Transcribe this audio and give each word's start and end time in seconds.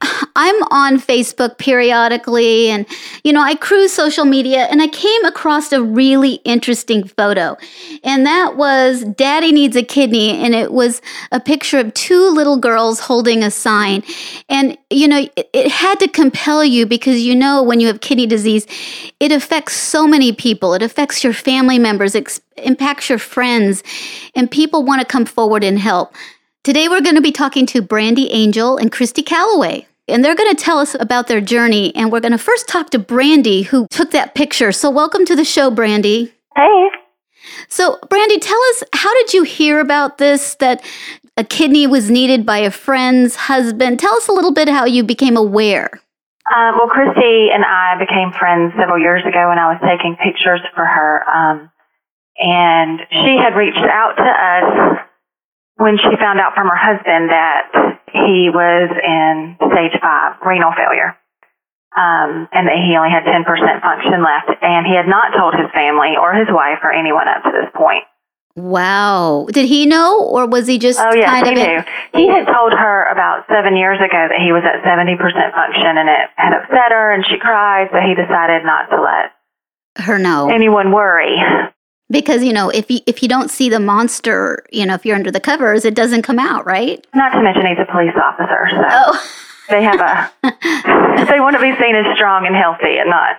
I'm 0.00 0.62
on 0.70 1.00
Facebook 1.00 1.58
periodically 1.58 2.68
and, 2.70 2.86
you 3.24 3.32
know, 3.32 3.40
I 3.40 3.56
cruise 3.56 3.92
social 3.92 4.24
media 4.24 4.68
and 4.70 4.80
I 4.80 4.86
came 4.86 5.24
across 5.24 5.72
a 5.72 5.82
really 5.82 6.34
interesting 6.44 7.04
photo. 7.04 7.56
And 8.04 8.24
that 8.24 8.56
was 8.56 9.02
Daddy 9.02 9.50
Needs 9.50 9.74
a 9.74 9.82
Kidney. 9.82 10.30
And 10.38 10.54
it 10.54 10.72
was 10.72 11.02
a 11.32 11.40
picture 11.40 11.78
of 11.78 11.92
two 11.94 12.30
little 12.30 12.56
girls 12.56 13.00
holding 13.00 13.42
a 13.42 13.50
sign. 13.50 14.04
And, 14.48 14.78
you 14.90 15.08
know, 15.08 15.28
it, 15.36 15.50
it 15.52 15.70
had 15.72 15.98
to 16.00 16.08
compel 16.08 16.64
you 16.64 16.86
because, 16.86 17.20
you 17.20 17.34
know, 17.34 17.62
when 17.62 17.80
you 17.80 17.88
have 17.88 18.00
kidney 18.00 18.26
disease, 18.26 18.66
it 19.18 19.32
affects 19.32 19.74
so 19.74 20.06
many 20.06 20.32
people. 20.32 20.74
It 20.74 20.82
affects 20.82 21.24
your 21.24 21.32
family 21.32 21.78
members, 21.78 22.14
it 22.14 22.40
impacts 22.56 23.08
your 23.08 23.18
friends, 23.18 23.82
and 24.34 24.50
people 24.50 24.84
want 24.84 25.00
to 25.00 25.06
come 25.06 25.26
forward 25.26 25.64
and 25.64 25.78
help. 25.78 26.12
Today, 26.68 26.86
we're 26.86 27.00
going 27.00 27.14
to 27.14 27.22
be 27.22 27.32
talking 27.32 27.64
to 27.64 27.80
Brandy 27.80 28.30
Angel 28.30 28.76
and 28.76 28.92
Christy 28.92 29.22
Callaway. 29.22 29.86
And 30.06 30.22
they're 30.22 30.34
going 30.34 30.54
to 30.54 30.62
tell 30.62 30.76
us 30.76 30.94
about 31.00 31.26
their 31.26 31.40
journey. 31.40 31.96
And 31.96 32.12
we're 32.12 32.20
going 32.20 32.32
to 32.32 32.36
first 32.36 32.68
talk 32.68 32.90
to 32.90 32.98
Brandy, 32.98 33.62
who 33.62 33.86
took 33.88 34.10
that 34.10 34.34
picture. 34.34 34.70
So, 34.70 34.90
welcome 34.90 35.24
to 35.24 35.34
the 35.34 35.46
show, 35.46 35.70
Brandy. 35.70 36.30
Hey. 36.54 36.88
So, 37.68 37.98
Brandy, 38.10 38.38
tell 38.38 38.60
us 38.72 38.82
how 38.92 39.14
did 39.14 39.32
you 39.32 39.44
hear 39.44 39.80
about 39.80 40.18
this 40.18 40.56
that 40.56 40.84
a 41.38 41.42
kidney 41.42 41.86
was 41.86 42.10
needed 42.10 42.44
by 42.44 42.58
a 42.58 42.70
friend's 42.70 43.34
husband? 43.34 43.98
Tell 43.98 44.14
us 44.16 44.28
a 44.28 44.32
little 44.32 44.52
bit 44.52 44.68
how 44.68 44.84
you 44.84 45.02
became 45.02 45.38
aware. 45.38 45.88
Uh, 46.54 46.72
well, 46.76 46.88
Christy 46.88 47.48
and 47.50 47.64
I 47.64 47.96
became 47.98 48.30
friends 48.38 48.74
several 48.78 48.98
years 48.98 49.22
ago 49.24 49.48
when 49.48 49.58
I 49.58 49.72
was 49.72 49.80
taking 49.88 50.16
pictures 50.22 50.60
for 50.74 50.84
her. 50.84 51.26
Um, 51.30 51.70
and 52.36 53.00
she 53.10 53.38
had 53.40 53.56
reached 53.56 53.78
out 53.78 54.16
to 54.16 54.22
us 54.22 55.07
when 55.78 55.96
she 55.96 56.10
found 56.18 56.38
out 56.42 56.54
from 56.54 56.66
her 56.66 56.76
husband 56.78 57.30
that 57.30 57.70
he 58.10 58.50
was 58.50 58.90
in 58.90 59.56
stage 59.70 59.94
five 60.02 60.36
renal 60.44 60.74
failure. 60.74 61.16
Um, 61.96 62.46
and 62.52 62.68
that 62.68 62.78
he 62.78 62.94
only 62.94 63.10
had 63.10 63.24
10% 63.24 63.42
function 63.80 64.22
left. 64.22 64.52
And 64.62 64.86
he 64.86 64.94
had 64.94 65.08
not 65.08 65.34
told 65.34 65.54
his 65.54 65.66
family 65.72 66.14
or 66.20 66.34
his 66.34 66.46
wife 66.50 66.78
or 66.84 66.92
anyone 66.92 67.26
up 67.26 67.42
to 67.42 67.50
this 67.50 67.70
point. 67.74 68.04
Wow. 68.54 69.46
Did 69.50 69.66
he 69.66 69.86
know 69.86 70.20
or 70.20 70.46
was 70.46 70.66
he 70.66 70.78
just 70.78 70.98
Oh, 71.00 71.14
yes, 71.14 71.26
kind 71.30 71.46
he 71.46 71.52
of 71.54 71.58
knew. 71.58 71.80
He 72.12 72.28
had 72.28 72.44
told 72.46 72.72
her 72.74 73.10
about 73.10 73.46
seven 73.48 73.76
years 73.76 73.98
ago 73.98 74.20
that 74.30 74.38
he 74.42 74.52
was 74.52 74.62
at 74.66 74.82
70% 74.84 75.16
function 75.54 75.96
and 75.96 76.08
it 76.08 76.28
had 76.36 76.52
upset 76.54 76.90
her 76.92 77.12
and 77.14 77.24
she 77.26 77.38
cried, 77.38 77.88
so 77.90 77.98
he 77.98 78.14
decided 78.14 78.64
not 78.66 78.90
to 78.90 79.00
let 79.00 80.04
her 80.04 80.18
know? 80.18 80.50
anyone 80.50 80.92
worry. 80.92 81.38
Because, 82.10 82.42
you 82.42 82.52
know, 82.52 82.70
if 82.70 82.90
you, 82.90 83.00
if 83.06 83.22
you 83.22 83.28
don't 83.28 83.50
see 83.50 83.68
the 83.68 83.80
monster, 83.80 84.64
you 84.72 84.86
know, 84.86 84.94
if 84.94 85.04
you're 85.04 85.16
under 85.16 85.30
the 85.30 85.40
covers, 85.40 85.84
it 85.84 85.94
doesn't 85.94 86.22
come 86.22 86.38
out, 86.38 86.64
right? 86.64 87.06
Not 87.14 87.30
to 87.32 87.42
mention 87.42 87.66
he's 87.66 87.78
a 87.78 87.90
police 87.92 88.14
officer, 88.16 88.68
so 88.70 88.82
Oh. 88.88 89.30
they 89.68 89.82
have 89.82 90.00
a 90.00 90.30
they 91.30 91.40
want 91.40 91.54
to 91.56 91.60
be 91.60 91.76
seen 91.78 91.94
as 91.94 92.06
strong 92.16 92.46
and 92.46 92.56
healthy 92.56 92.96
and 92.96 93.10
not 93.10 93.36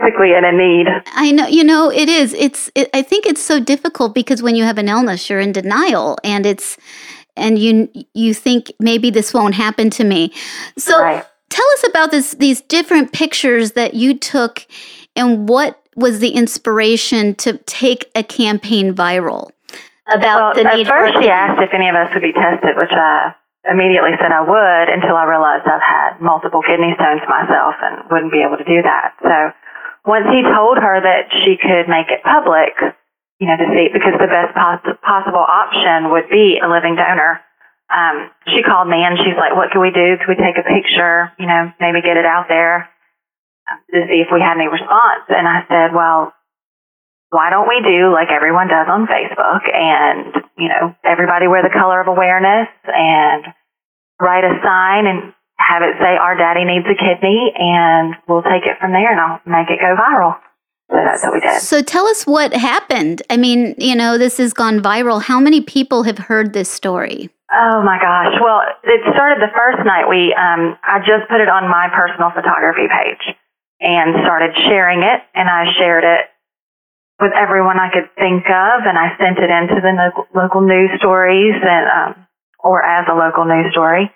quickly 0.00 0.32
in 0.34 0.44
a 0.44 0.50
need. 0.50 0.88
I 1.12 1.30
know, 1.30 1.46
you 1.46 1.62
know, 1.62 1.90
it 1.90 2.08
is. 2.08 2.34
It's. 2.34 2.68
It, 2.74 2.90
I 2.92 3.02
think 3.02 3.26
it's 3.26 3.40
so 3.40 3.60
difficult 3.60 4.12
because 4.14 4.42
when 4.42 4.56
you 4.56 4.64
have 4.64 4.76
an 4.78 4.88
illness, 4.88 5.30
you're 5.30 5.38
in 5.38 5.52
denial, 5.52 6.18
and 6.24 6.44
it's, 6.46 6.76
and 7.36 7.58
you 7.60 7.88
you 8.12 8.34
think 8.34 8.72
maybe 8.80 9.10
this 9.10 9.32
won't 9.32 9.54
happen 9.54 9.88
to 9.90 10.02
me. 10.04 10.32
So, 10.76 11.00
Right. 11.00 11.24
tell 11.48 11.66
us 11.74 11.84
about 11.88 12.10
this. 12.10 12.32
These 12.34 12.60
different 12.62 13.12
pictures 13.12 13.72
that 13.72 13.94
you 13.94 14.18
took, 14.18 14.66
and 15.16 15.48
what 15.48 15.80
was 15.96 16.18
the 16.18 16.30
inspiration 16.30 17.34
to 17.36 17.58
take 17.58 18.10
a 18.14 18.22
campaign 18.22 18.94
viral 18.94 19.50
about 20.12 20.56
well, 20.56 20.64
the 20.64 20.68
at 20.68 20.76
need 20.76 20.86
for 20.86 21.00
first 21.00 21.16
she 21.22 21.30
asked 21.30 21.60
if 21.62 21.72
any 21.72 21.88
of 21.88 21.96
us 21.96 22.12
would 22.12 22.22
be 22.22 22.34
tested, 22.36 22.76
which 22.76 22.92
I 22.92 23.32
immediately 23.64 24.12
said 24.20 24.28
I 24.28 24.44
would 24.44 24.86
until 24.92 25.16
I 25.16 25.24
realized 25.24 25.64
I've 25.64 25.80
had 25.80 26.20
multiple 26.20 26.60
kidney 26.60 26.92
stones 27.00 27.24
myself 27.24 27.74
and 27.80 28.04
wouldn't 28.12 28.32
be 28.32 28.44
able 28.44 28.60
to 28.60 28.68
do 28.68 28.84
that. 28.84 29.16
So 29.24 29.36
once 30.04 30.28
he 30.28 30.44
told 30.44 30.76
her 30.76 31.00
that 31.00 31.32
she 31.44 31.56
could 31.56 31.88
make 31.88 32.12
it 32.12 32.20
public, 32.20 32.76
you 33.40 33.48
know, 33.48 33.56
to 33.56 33.66
see, 33.72 33.88
because 33.88 34.12
the 34.20 34.28
best 34.28 34.52
poss- 34.52 35.00
possible 35.00 35.40
option 35.40 36.12
would 36.12 36.28
be 36.28 36.60
a 36.60 36.68
living 36.68 36.96
donor. 37.00 37.40
Um, 37.88 38.28
she 38.52 38.60
called 38.60 38.88
me 38.88 39.00
and 39.00 39.16
she's 39.16 39.36
like, 39.40 39.56
what 39.56 39.72
can 39.72 39.80
we 39.80 39.92
do? 39.92 40.20
Can 40.20 40.28
we 40.28 40.36
take 40.36 40.60
a 40.60 40.66
picture? 40.66 41.32
You 41.40 41.48
know, 41.48 41.72
maybe 41.80 42.04
get 42.04 42.20
it 42.20 42.28
out 42.28 42.52
there 42.52 42.92
to 43.90 43.98
see 44.08 44.20
if 44.20 44.28
we 44.32 44.40
had 44.40 44.56
any 44.56 44.68
response. 44.68 45.24
And 45.28 45.48
I 45.48 45.64
said, 45.68 45.94
well, 45.94 46.32
why 47.30 47.50
don't 47.50 47.68
we 47.68 47.82
do 47.82 48.12
like 48.12 48.28
everyone 48.30 48.68
does 48.68 48.86
on 48.86 49.06
Facebook 49.10 49.66
and, 49.66 50.34
you 50.56 50.68
know, 50.68 50.94
everybody 51.02 51.48
wear 51.48 51.62
the 51.62 51.72
color 51.72 52.00
of 52.00 52.06
awareness 52.06 52.68
and 52.86 53.44
write 54.20 54.44
a 54.44 54.54
sign 54.62 55.06
and 55.06 55.34
have 55.58 55.82
it 55.82 55.98
say, 55.98 56.14
our 56.14 56.36
daddy 56.36 56.64
needs 56.64 56.86
a 56.86 56.94
kidney 56.94 57.52
and 57.58 58.14
we'll 58.28 58.42
take 58.42 58.62
it 58.66 58.78
from 58.78 58.92
there 58.92 59.10
and 59.10 59.20
I'll 59.20 59.40
make 59.46 59.70
it 59.70 59.80
go 59.80 59.96
viral. 59.98 60.38
So 60.90 60.96
that's 61.02 61.24
what 61.24 61.32
we 61.32 61.40
did. 61.40 61.60
So 61.62 61.82
tell 61.82 62.06
us 62.06 62.24
what 62.24 62.52
happened. 62.52 63.22
I 63.30 63.36
mean, 63.36 63.74
you 63.78 63.96
know, 63.96 64.18
this 64.18 64.36
has 64.36 64.52
gone 64.52 64.80
viral. 64.80 65.22
How 65.22 65.40
many 65.40 65.60
people 65.60 66.04
have 66.04 66.18
heard 66.18 66.52
this 66.52 66.70
story? 66.70 67.30
Oh 67.50 67.82
my 67.82 67.98
gosh. 67.98 68.38
Well, 68.40 68.62
it 68.84 69.00
started 69.14 69.42
the 69.42 69.50
first 69.56 69.84
night 69.86 70.06
we, 70.08 70.34
um, 70.34 70.76
I 70.84 71.00
just 71.00 71.26
put 71.30 71.40
it 71.40 71.48
on 71.48 71.68
my 71.68 71.88
personal 71.90 72.30
photography 72.30 72.86
page 72.86 73.34
and 73.80 74.14
started 74.24 74.54
sharing 74.66 75.02
it 75.02 75.20
and 75.34 75.48
I 75.48 75.72
shared 75.78 76.04
it 76.04 76.30
with 77.20 77.32
everyone 77.36 77.78
I 77.78 77.90
could 77.90 78.10
think 78.16 78.44
of 78.46 78.76
and 78.86 78.98
I 78.98 79.14
sent 79.18 79.38
it 79.38 79.50
into 79.50 79.78
the 79.80 79.92
local, 79.94 80.26
local 80.34 80.60
news 80.62 80.90
stories 80.98 81.54
and, 81.54 81.86
um, 81.86 82.26
or 82.58 82.82
as 82.82 83.06
a 83.10 83.14
local 83.14 83.44
news 83.44 83.70
story 83.72 84.10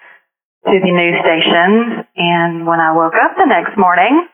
to 0.67 0.77
the 0.81 0.93
news 0.93 1.17
stations. 1.23 2.07
And 2.17 2.67
when 2.67 2.81
I 2.81 2.93
woke 2.93 3.15
up 3.15 3.37
the 3.37 3.47
next 3.47 3.79
morning, 3.79 4.27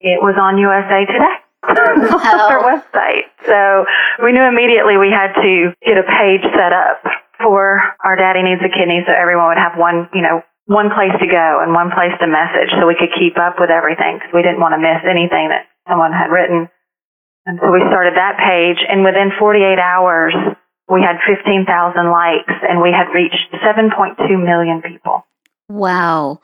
it 0.00 0.20
was 0.20 0.36
on 0.38 0.58
USA 0.58 1.06
Today. 1.06 1.36
on 1.66 1.74
their 1.74 2.62
website. 2.62 3.26
So 3.44 3.86
we 4.22 4.30
knew 4.30 4.44
immediately 4.44 4.96
we 4.98 5.10
had 5.10 5.34
to 5.34 5.74
get 5.84 5.98
a 5.98 6.04
page 6.06 6.42
set 6.54 6.72
up 6.72 7.02
for 7.42 7.82
our 8.04 8.14
daddy 8.14 8.42
needs 8.42 8.62
a 8.62 8.70
kidney 8.70 9.02
so 9.06 9.12
everyone 9.12 9.48
would 9.48 9.58
have 9.58 9.76
one, 9.76 10.08
you 10.14 10.22
know, 10.22 10.42
one 10.66 10.90
place 10.90 11.14
to 11.18 11.26
go 11.30 11.62
and 11.62 11.72
one 11.72 11.90
place 11.94 12.14
to 12.18 12.26
message 12.26 12.74
so 12.74 12.86
we 12.86 12.98
could 12.98 13.14
keep 13.14 13.38
up 13.38 13.56
with 13.58 13.70
everything 13.70 14.18
because 14.18 14.34
we 14.34 14.42
didn't 14.42 14.60
want 14.60 14.74
to 14.74 14.82
miss 14.82 15.02
anything 15.06 15.54
that 15.54 15.70
someone 15.88 16.12
had 16.12 16.30
written. 16.30 16.68
And 17.46 17.58
so 17.62 17.70
we 17.70 17.78
started 17.86 18.18
that 18.18 18.38
page 18.42 18.82
and 18.82 19.06
within 19.06 19.30
48 19.38 19.78
hours 19.78 20.34
we 20.88 21.02
had 21.02 21.18
15,000 21.26 21.66
likes 22.10 22.54
and 22.66 22.82
we 22.82 22.90
had 22.90 23.10
reached 23.14 23.46
7.2 23.62 24.18
million 24.42 24.82
people. 24.82 25.26
Wow. 25.68 26.40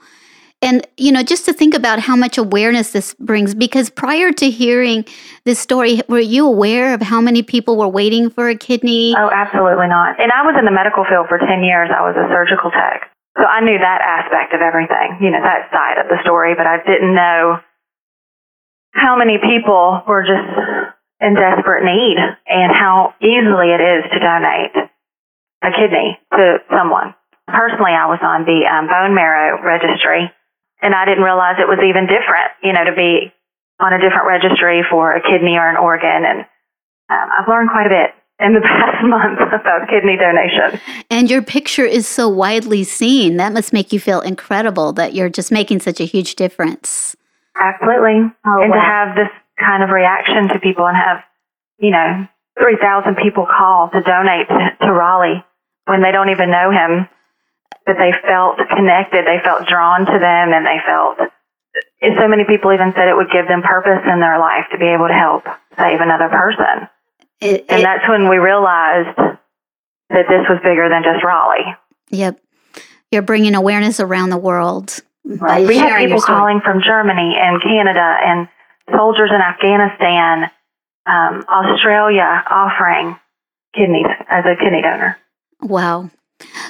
And, 0.62 0.86
you 0.96 1.10
know, 1.10 1.24
just 1.24 1.44
to 1.46 1.52
think 1.52 1.74
about 1.74 1.98
how 1.98 2.14
much 2.14 2.38
awareness 2.38 2.92
this 2.92 3.14
brings, 3.18 3.52
because 3.52 3.90
prior 3.90 4.30
to 4.32 4.48
hearing 4.48 5.04
this 5.44 5.58
story, 5.58 6.00
were 6.08 6.20
you 6.20 6.46
aware 6.46 6.94
of 6.94 7.02
how 7.02 7.20
many 7.20 7.42
people 7.42 7.76
were 7.76 7.88
waiting 7.88 8.30
for 8.30 8.48
a 8.48 8.54
kidney? 8.54 9.14
Oh, 9.18 9.30
absolutely 9.32 9.88
not. 9.88 10.20
And 10.20 10.30
I 10.30 10.42
was 10.46 10.54
in 10.56 10.64
the 10.64 10.70
medical 10.70 11.04
field 11.04 11.26
for 11.28 11.38
10 11.38 11.64
years. 11.64 11.90
I 11.90 12.02
was 12.02 12.14
a 12.14 12.30
surgical 12.30 12.70
tech. 12.70 13.11
So 13.36 13.44
I 13.44 13.60
knew 13.64 13.78
that 13.78 14.00
aspect 14.02 14.52
of 14.52 14.60
everything, 14.60 15.24
you 15.24 15.30
know, 15.30 15.40
that 15.40 15.72
side 15.72 15.98
of 15.98 16.08
the 16.08 16.20
story, 16.22 16.54
but 16.54 16.66
I 16.66 16.84
didn't 16.84 17.14
know 17.14 17.60
how 18.92 19.16
many 19.16 19.38
people 19.38 20.02
were 20.06 20.22
just 20.22 20.52
in 21.20 21.34
desperate 21.34 21.84
need 21.84 22.18
and 22.46 22.72
how 22.72 23.14
easily 23.22 23.72
it 23.72 23.80
is 23.80 24.04
to 24.12 24.18
donate 24.20 24.76
a 25.62 25.70
kidney 25.72 26.18
to 26.36 26.58
someone. 26.68 27.14
Personally, 27.48 27.96
I 27.96 28.06
was 28.06 28.20
on 28.20 28.44
the 28.44 28.68
um, 28.68 28.86
bone 28.88 29.14
marrow 29.14 29.62
registry 29.64 30.30
and 30.82 30.94
I 30.94 31.06
didn't 31.06 31.24
realize 31.24 31.56
it 31.58 31.70
was 31.70 31.80
even 31.80 32.04
different, 32.04 32.52
you 32.62 32.72
know, 32.72 32.84
to 32.84 32.94
be 32.94 33.32
on 33.80 33.94
a 33.94 34.02
different 34.02 34.26
registry 34.26 34.84
for 34.90 35.12
a 35.12 35.22
kidney 35.22 35.56
or 35.56 35.70
an 35.70 35.76
organ. 35.76 36.26
And 36.26 36.40
um, 37.08 37.26
I've 37.32 37.48
learned 37.48 37.70
quite 37.70 37.86
a 37.86 37.94
bit 37.96 38.10
in 38.42 38.54
the 38.54 38.60
past 38.66 39.04
month 39.06 39.40
about 39.40 39.88
kidney 39.88 40.16
donation. 40.16 40.80
And 41.10 41.30
your 41.30 41.42
picture 41.42 41.84
is 41.84 42.06
so 42.06 42.28
widely 42.28 42.84
seen. 42.84 43.36
That 43.36 43.52
must 43.52 43.72
make 43.72 43.92
you 43.92 44.00
feel 44.00 44.20
incredible 44.20 44.92
that 44.94 45.14
you're 45.14 45.30
just 45.30 45.52
making 45.52 45.80
such 45.80 46.00
a 46.00 46.04
huge 46.04 46.34
difference. 46.34 47.16
Absolutely. 47.56 48.32
Oh, 48.44 48.62
and 48.62 48.72
to 48.72 48.80
have 48.80 49.14
this 49.14 49.30
kind 49.58 49.82
of 49.82 49.90
reaction 49.90 50.48
to 50.48 50.58
people 50.58 50.86
and 50.86 50.96
have, 50.96 51.22
you 51.78 51.90
know, 51.90 52.26
3,000 52.58 53.16
people 53.16 53.46
call 53.46 53.88
to 53.90 54.00
donate 54.02 54.48
to, 54.48 54.86
to 54.86 54.92
Raleigh 54.92 55.44
when 55.86 56.02
they 56.02 56.12
don't 56.12 56.30
even 56.30 56.50
know 56.50 56.70
him, 56.70 57.08
but 57.86 57.96
they 57.98 58.12
felt 58.26 58.58
connected, 58.70 59.26
they 59.26 59.42
felt 59.42 59.66
drawn 59.66 60.06
to 60.06 60.18
them, 60.18 60.52
and 60.52 60.64
they 60.64 60.78
felt, 60.86 61.18
so 62.18 62.28
many 62.28 62.44
people 62.44 62.72
even 62.72 62.92
said 62.94 63.08
it 63.08 63.16
would 63.16 63.32
give 63.32 63.48
them 63.48 63.62
purpose 63.62 64.02
in 64.06 64.20
their 64.20 64.38
life 64.38 64.66
to 64.70 64.78
be 64.78 64.86
able 64.86 65.08
to 65.08 65.14
help. 65.16 65.44
Save 65.78 66.00
another 66.00 66.28
person. 66.28 66.88
It- 67.42 67.64
And 67.68 67.80
it- 67.80 67.84
that's 67.84 68.08
when 68.08 68.28
we 68.28 68.38
realized 68.38 69.16
that 69.18 70.26
this 70.28 70.46
was 70.48 70.58
bigger 70.62 70.88
than 70.88 71.02
just 71.02 71.24
Raleigh. 71.24 71.76
yep. 72.10 72.36
You're 73.10 73.22
bringing 73.22 73.54
awareness 73.54 74.00
around 74.00 74.30
the 74.30 74.38
world. 74.38 75.00
by 75.24 75.64
we 75.66 75.76
had 75.78 75.98
people 75.98 76.20
calling 76.22 76.60
from 76.62 76.80
Germany 76.82 77.36
and 77.38 77.60
Canada 77.62 78.16
and 78.24 78.48
soldiers 78.96 79.30
in 79.30 79.40
Afghanistan, 79.40 80.50
um, 81.06 81.44
Australia 81.48 82.42
offering 82.50 83.16
kidneys 83.74 84.06
as 84.28 84.44
a 84.46 84.56
kidney 84.56 84.82
donor. 84.82 85.16
Wow. 85.60 86.10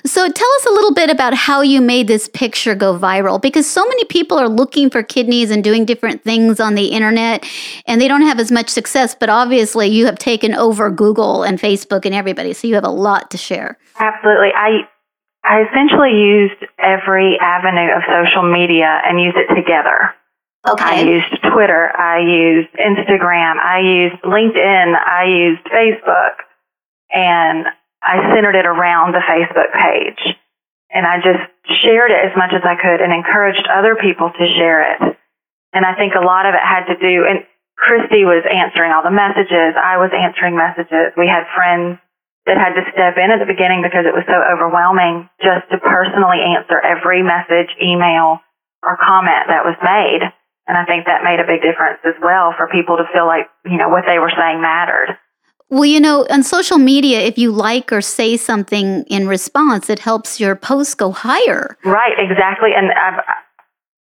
So 0.04 0.28
tell 0.28 0.50
us 0.56 0.66
a 0.66 0.70
little 0.70 0.94
bit 0.94 1.10
about 1.10 1.34
how 1.34 1.60
you 1.60 1.80
made 1.80 2.08
this 2.08 2.28
picture 2.28 2.74
go 2.74 2.98
viral 2.98 3.40
because 3.40 3.66
so 3.66 3.84
many 3.86 4.04
people 4.04 4.38
are 4.38 4.48
looking 4.48 4.90
for 4.90 5.02
kidneys 5.02 5.50
and 5.50 5.62
doing 5.62 5.84
different 5.84 6.22
things 6.24 6.60
on 6.60 6.74
the 6.74 6.86
internet 6.86 7.46
and 7.86 8.00
they 8.00 8.08
don't 8.08 8.22
have 8.22 8.40
as 8.40 8.50
much 8.50 8.68
success, 8.68 9.14
but 9.18 9.28
obviously 9.28 9.88
you 9.88 10.06
have 10.06 10.18
taken 10.18 10.54
over 10.54 10.90
Google 10.90 11.42
and 11.42 11.58
Facebook 11.58 12.04
and 12.04 12.14
everybody, 12.14 12.52
so 12.52 12.66
you 12.66 12.74
have 12.74 12.84
a 12.84 12.90
lot 12.90 13.30
to 13.30 13.36
share. 13.36 13.78
Absolutely. 13.98 14.52
I 14.54 14.88
I 15.44 15.62
essentially 15.62 16.12
used 16.12 16.64
every 16.78 17.38
avenue 17.40 17.90
of 17.96 18.02
social 18.06 18.42
media 18.42 19.02
and 19.04 19.20
used 19.20 19.36
it 19.36 19.52
together. 19.54 20.14
Okay. 20.68 20.84
I 20.84 21.00
used 21.02 21.42
Twitter, 21.52 21.90
I 21.96 22.20
used 22.20 22.68
Instagram, 22.74 23.58
I 23.58 23.80
used 23.80 24.22
LinkedIn, 24.22 24.94
I 24.94 25.24
used 25.24 25.64
Facebook, 25.64 26.34
and 27.10 27.66
I 28.02 28.34
centered 28.34 28.56
it 28.58 28.66
around 28.66 29.14
the 29.14 29.22
Facebook 29.22 29.70
page. 29.72 30.36
And 30.92 31.06
I 31.06 31.16
just 31.24 31.40
shared 31.82 32.10
it 32.10 32.20
as 32.20 32.36
much 32.36 32.52
as 32.52 32.60
I 32.66 32.76
could 32.76 33.00
and 33.00 33.14
encouraged 33.14 33.64
other 33.70 33.96
people 33.96 34.28
to 34.28 34.44
share 34.58 34.84
it. 34.92 35.16
And 35.72 35.86
I 35.86 35.96
think 35.96 36.12
a 36.12 36.20
lot 36.20 36.44
of 36.44 36.52
it 36.52 36.60
had 36.60 36.84
to 36.92 37.00
do, 37.00 37.24
and 37.24 37.46
Christy 37.80 38.28
was 38.28 38.44
answering 38.44 38.92
all 38.92 39.02
the 39.02 39.14
messages, 39.14 39.72
I 39.72 39.96
was 39.96 40.12
answering 40.12 40.54
messages. 40.54 41.16
We 41.16 41.26
had 41.26 41.48
friends 41.56 41.96
that 42.44 42.60
had 42.60 42.76
to 42.76 42.84
step 42.92 43.16
in 43.16 43.32
at 43.32 43.40
the 43.40 43.48
beginning 43.48 43.80
because 43.80 44.04
it 44.04 44.12
was 44.12 44.26
so 44.28 44.36
overwhelming 44.36 45.30
just 45.40 45.64
to 45.72 45.78
personally 45.80 46.44
answer 46.44 46.76
every 46.76 47.22
message, 47.22 47.72
email, 47.80 48.42
or 48.82 48.98
comment 49.00 49.48
that 49.48 49.64
was 49.64 49.78
made. 49.80 50.26
And 50.66 50.76
I 50.76 50.84
think 50.84 51.06
that 51.06 51.24
made 51.24 51.40
a 51.40 51.46
big 51.46 51.62
difference 51.62 52.02
as 52.04 52.18
well 52.20 52.54
for 52.54 52.68
people 52.68 52.98
to 52.98 53.06
feel 53.14 53.26
like, 53.26 53.48
you 53.64 53.78
know, 53.78 53.88
what 53.88 54.04
they 54.06 54.18
were 54.18 54.30
saying 54.30 54.60
mattered. 54.60 55.16
Well, 55.72 55.86
you 55.86 56.00
know, 56.00 56.26
on 56.28 56.42
social 56.42 56.76
media, 56.76 57.22
if 57.22 57.38
you 57.38 57.50
like 57.50 57.94
or 57.94 58.02
say 58.02 58.36
something 58.36 59.04
in 59.04 59.26
response, 59.26 59.88
it 59.88 60.00
helps 60.00 60.38
your 60.38 60.54
post 60.54 60.98
go 60.98 61.12
higher. 61.12 61.78
Right, 61.82 62.12
exactly. 62.18 62.72
And 62.76 62.92
I've, 62.92 63.24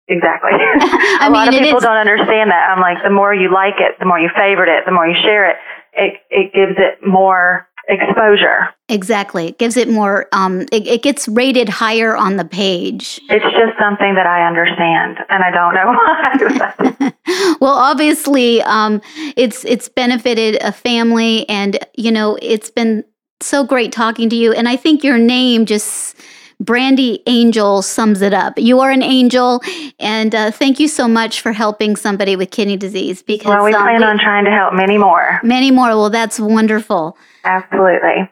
exactly. 0.08 0.50
A 1.22 1.30
lot 1.30 1.48
of 1.48 1.54
people 1.54 1.78
is- 1.78 1.84
don't 1.84 1.96
understand 1.96 2.50
that. 2.50 2.74
I'm 2.74 2.82
like, 2.82 2.98
the 3.04 3.12
more 3.12 3.36
you 3.36 3.54
like 3.54 3.76
it, 3.78 4.00
the 4.00 4.06
more 4.06 4.20
you 4.20 4.32
favorite 4.36 4.68
it, 4.68 4.84
the 4.88 4.92
more 4.92 5.08
you 5.08 5.14
share 5.22 5.48
it, 5.48 5.58
it, 5.94 6.14
it 6.32 6.54
gives 6.54 6.74
it 6.80 7.06
more 7.08 7.68
exposure. 7.90 8.70
Exactly. 8.88 9.48
It 9.48 9.58
gives 9.58 9.76
it 9.76 9.90
more, 9.90 10.28
um, 10.32 10.62
it, 10.72 10.88
it 10.88 11.04
gets 11.04 11.28
rated 11.28 11.68
higher 11.68 12.16
on 12.16 12.38
the 12.38 12.46
page. 12.46 13.20
It's 13.30 13.44
just 13.44 13.78
something 13.80 14.16
that 14.16 14.26
I 14.26 14.48
understand, 14.48 15.18
and 15.30 15.44
I 15.44 15.52
don't 15.52 15.74
know 15.74 15.94
why. 17.00 17.58
well, 17.60 17.74
obviously, 17.74 18.62
um, 18.64 19.02
it's 19.36 19.66
it's 19.66 19.90
benefited 19.90 20.62
a 20.62 20.72
family, 20.72 21.48
and 21.50 21.78
you 21.96 22.12
know, 22.12 22.38
it's 22.42 22.70
been 22.70 23.04
so 23.42 23.64
great 23.64 23.92
talking 23.92 24.30
to 24.30 24.36
you. 24.36 24.54
And 24.54 24.68
I 24.68 24.76
think 24.76 25.04
your 25.04 25.18
name 25.18 25.66
just 25.66 26.16
Brandy 26.60 27.24
Angel 27.26 27.82
sums 27.82 28.22
it 28.22 28.34
up. 28.34 28.58
You 28.58 28.82
are 28.82 28.92
an 28.92 29.02
angel, 29.02 29.62
and 30.00 30.36
uh, 30.36 30.52
thank 30.52 30.80
you 30.80 30.90
so 30.90 31.08
much 31.08 31.40
for 31.40 31.54
helping 31.54 31.96
somebody 31.96 32.36
with 32.36 32.52
kidney 32.52 32.76
disease. 32.76 33.22
Because 33.22 33.48
well, 33.48 33.64
we 33.64 33.74
um, 33.74 33.84
plan 33.84 34.04
on 34.04 34.20
trying 34.20 34.44
to 34.44 34.52
help 34.52 34.74
many 34.74 34.98
more. 34.98 35.40
many 35.42 35.72
more. 35.72 35.88
Well, 35.88 36.10
that's 36.10 36.40
wonderful. 36.40 37.18
Absolutely. 37.46 38.30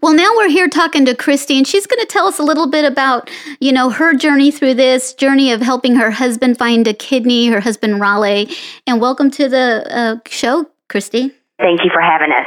Well, 0.00 0.14
now 0.14 0.28
we're 0.36 0.48
here 0.48 0.68
talking 0.68 1.04
to 1.04 1.14
Christy, 1.14 1.56
and 1.58 1.66
she's 1.66 1.86
going 1.86 2.00
to 2.00 2.06
tell 2.06 2.26
us 2.26 2.38
a 2.38 2.42
little 2.42 2.68
bit 2.68 2.84
about, 2.84 3.30
you 3.60 3.70
know, 3.70 3.90
her 3.90 4.14
journey 4.14 4.50
through 4.50 4.74
this 4.74 5.14
journey 5.14 5.52
of 5.52 5.60
helping 5.60 5.94
her 5.94 6.10
husband 6.10 6.58
find 6.58 6.88
a 6.88 6.94
kidney, 6.94 7.46
her 7.48 7.60
husband 7.60 8.00
Raleigh. 8.00 8.48
And 8.86 9.00
welcome 9.00 9.30
to 9.32 9.48
the 9.48 9.86
uh, 9.88 10.16
show, 10.26 10.68
Christy. 10.88 11.32
Thank 11.58 11.84
you 11.84 11.90
for 11.92 12.00
having 12.00 12.32
us. 12.32 12.46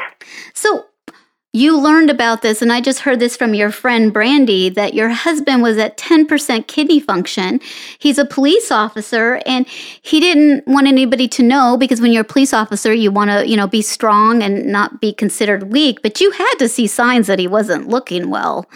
So, 0.53 0.85
you 1.55 1.79
learned 1.79 2.09
about 2.09 2.41
this, 2.41 2.61
and 2.61 2.69
I 2.69 2.81
just 2.81 2.99
heard 2.99 3.21
this 3.21 3.37
from 3.37 3.53
your 3.53 3.71
friend 3.71 4.11
Brandy 4.11 4.67
that 4.67 4.93
your 4.93 5.07
husband 5.07 5.63
was 5.63 5.77
at 5.77 5.97
10% 5.97 6.67
kidney 6.67 6.99
function. 6.99 7.61
He's 7.97 8.17
a 8.17 8.25
police 8.25 8.71
officer, 8.71 9.41
and 9.45 9.65
he 9.67 10.19
didn't 10.19 10.67
want 10.67 10.87
anybody 10.87 11.29
to 11.29 11.43
know 11.43 11.77
because 11.77 12.01
when 12.01 12.11
you're 12.11 12.23
a 12.23 12.25
police 12.25 12.53
officer, 12.53 12.93
you 12.93 13.09
want 13.09 13.31
to, 13.31 13.47
you 13.47 13.55
know, 13.55 13.67
be 13.67 13.81
strong 13.81 14.43
and 14.43 14.65
not 14.65 14.99
be 14.99 15.13
considered 15.13 15.71
weak. 15.71 16.01
But 16.01 16.19
you 16.19 16.31
had 16.31 16.55
to 16.55 16.67
see 16.67 16.87
signs 16.87 17.27
that 17.27 17.39
he 17.39 17.47
wasn't 17.47 17.87
looking 17.87 18.29
well. 18.29 18.69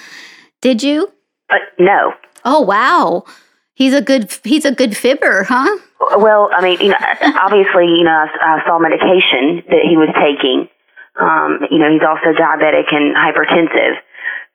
Did 0.62 0.82
you? 0.82 1.12
Uh, 1.50 1.58
no. 1.80 2.14
Oh 2.46 2.62
wow, 2.62 3.26
he's 3.74 3.94
a 3.94 4.02
good 4.02 4.34
he's 4.46 4.64
a 4.64 4.72
good 4.72 4.96
fibber, 4.96 5.44
huh? 5.44 5.78
Well, 6.18 6.50
I 6.54 6.62
mean, 6.62 6.80
you 6.80 6.90
know, 6.90 6.98
obviously, 7.42 7.88
you 7.88 8.06
know, 8.06 8.12
I, 8.12 8.30
I 8.42 8.66
saw 8.66 8.80
medication 8.80 9.64
that 9.70 9.82
he 9.86 9.98
was 9.98 10.08
taking. 10.16 10.70
Um, 11.20 11.68
you 11.70 11.80
know, 11.80 11.92
he's 11.92 12.02
also 12.08 12.32
diabetic 12.38 12.94
and 12.94 13.16
hypertensive. 13.16 13.96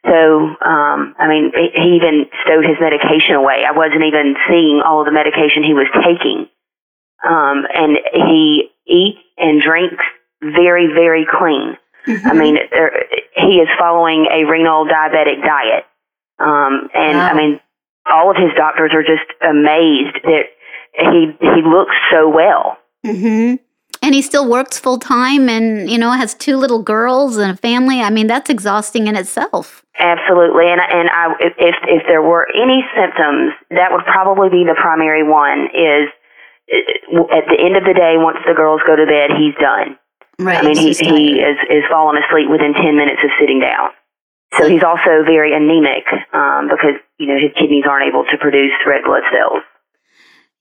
So, 0.06 0.46
um, 0.60 1.14
I 1.18 1.28
mean, 1.28 1.52
he 1.54 1.96
even 1.96 2.26
stowed 2.44 2.64
his 2.64 2.76
medication 2.80 3.36
away. 3.36 3.64
I 3.66 3.72
wasn't 3.72 4.04
even 4.04 4.34
seeing 4.48 4.82
all 4.84 5.00
of 5.00 5.06
the 5.06 5.12
medication 5.12 5.62
he 5.64 5.72
was 5.74 5.88
taking. 6.04 6.48
Um, 7.26 7.64
and 7.74 7.98
he 8.12 8.70
eats 8.86 9.18
and 9.38 9.62
drinks 9.62 10.04
very, 10.42 10.88
very 10.92 11.26
clean. 11.30 11.76
I 12.06 12.34
mean, 12.34 12.58
there, 12.70 12.92
he 13.34 13.60
is 13.60 13.68
following 13.78 14.26
a 14.30 14.44
renal 14.44 14.84
diabetic 14.84 15.42
diet. 15.42 15.84
Um, 16.38 16.90
and 16.94 17.16
Wow. 17.18 17.28
I 17.30 17.34
mean, 17.34 17.60
all 18.04 18.30
of 18.30 18.36
his 18.36 18.52
doctors 18.56 18.92
are 18.92 19.02
just 19.02 19.24
amazed 19.40 20.16
that 20.24 20.44
he 20.98 21.34
he 21.40 21.62
looks 21.62 21.96
so 22.10 22.28
well. 22.28 22.76
hmm 23.04 23.54
And 24.04 24.14
he 24.14 24.20
still 24.20 24.46
works 24.46 24.78
full 24.78 24.98
time, 24.98 25.48
and 25.48 25.88
you 25.88 25.96
know 25.96 26.10
has 26.10 26.34
two 26.34 26.58
little 26.58 26.82
girls 26.82 27.38
and 27.38 27.50
a 27.50 27.56
family. 27.56 28.02
I 28.02 28.10
mean, 28.10 28.26
that's 28.26 28.50
exhausting 28.50 29.06
in 29.06 29.16
itself. 29.16 29.82
Absolutely, 29.98 30.68
and 30.68 30.78
and 30.78 31.08
I 31.08 31.32
if 31.40 31.74
if 31.88 32.02
there 32.06 32.20
were 32.20 32.46
any 32.52 32.84
symptoms, 32.92 33.56
that 33.70 33.88
would 33.92 34.04
probably 34.04 34.50
be 34.50 34.68
the 34.68 34.76
primary 34.76 35.24
one. 35.24 35.72
Is 35.72 36.12
uh, 36.68 37.32
at 37.32 37.48
the 37.48 37.56
end 37.56 37.80
of 37.80 37.88
the 37.88 37.96
day, 37.96 38.20
once 38.20 38.36
the 38.44 38.52
girls 38.52 38.82
go 38.86 38.94
to 38.94 39.06
bed, 39.08 39.32
he's 39.40 39.56
done. 39.56 39.96
Right. 40.38 40.60
I 40.60 40.62
mean, 40.68 40.76
he 40.76 40.92
he 40.92 41.40
is 41.40 41.56
is 41.72 41.84
falling 41.88 42.20
asleep 42.20 42.52
within 42.52 42.74
ten 42.74 43.00
minutes 43.00 43.24
of 43.24 43.30
sitting 43.40 43.58
down. 43.58 43.88
So 44.58 44.68
he's 44.68 44.84
also 44.84 45.24
very 45.24 45.56
anemic 45.56 46.04
um, 46.36 46.68
because 46.68 47.00
you 47.16 47.26
know 47.26 47.40
his 47.40 47.56
kidneys 47.56 47.88
aren't 47.88 48.04
able 48.04 48.28
to 48.28 48.36
produce 48.36 48.76
red 48.84 49.00
blood 49.08 49.24
cells. 49.32 49.64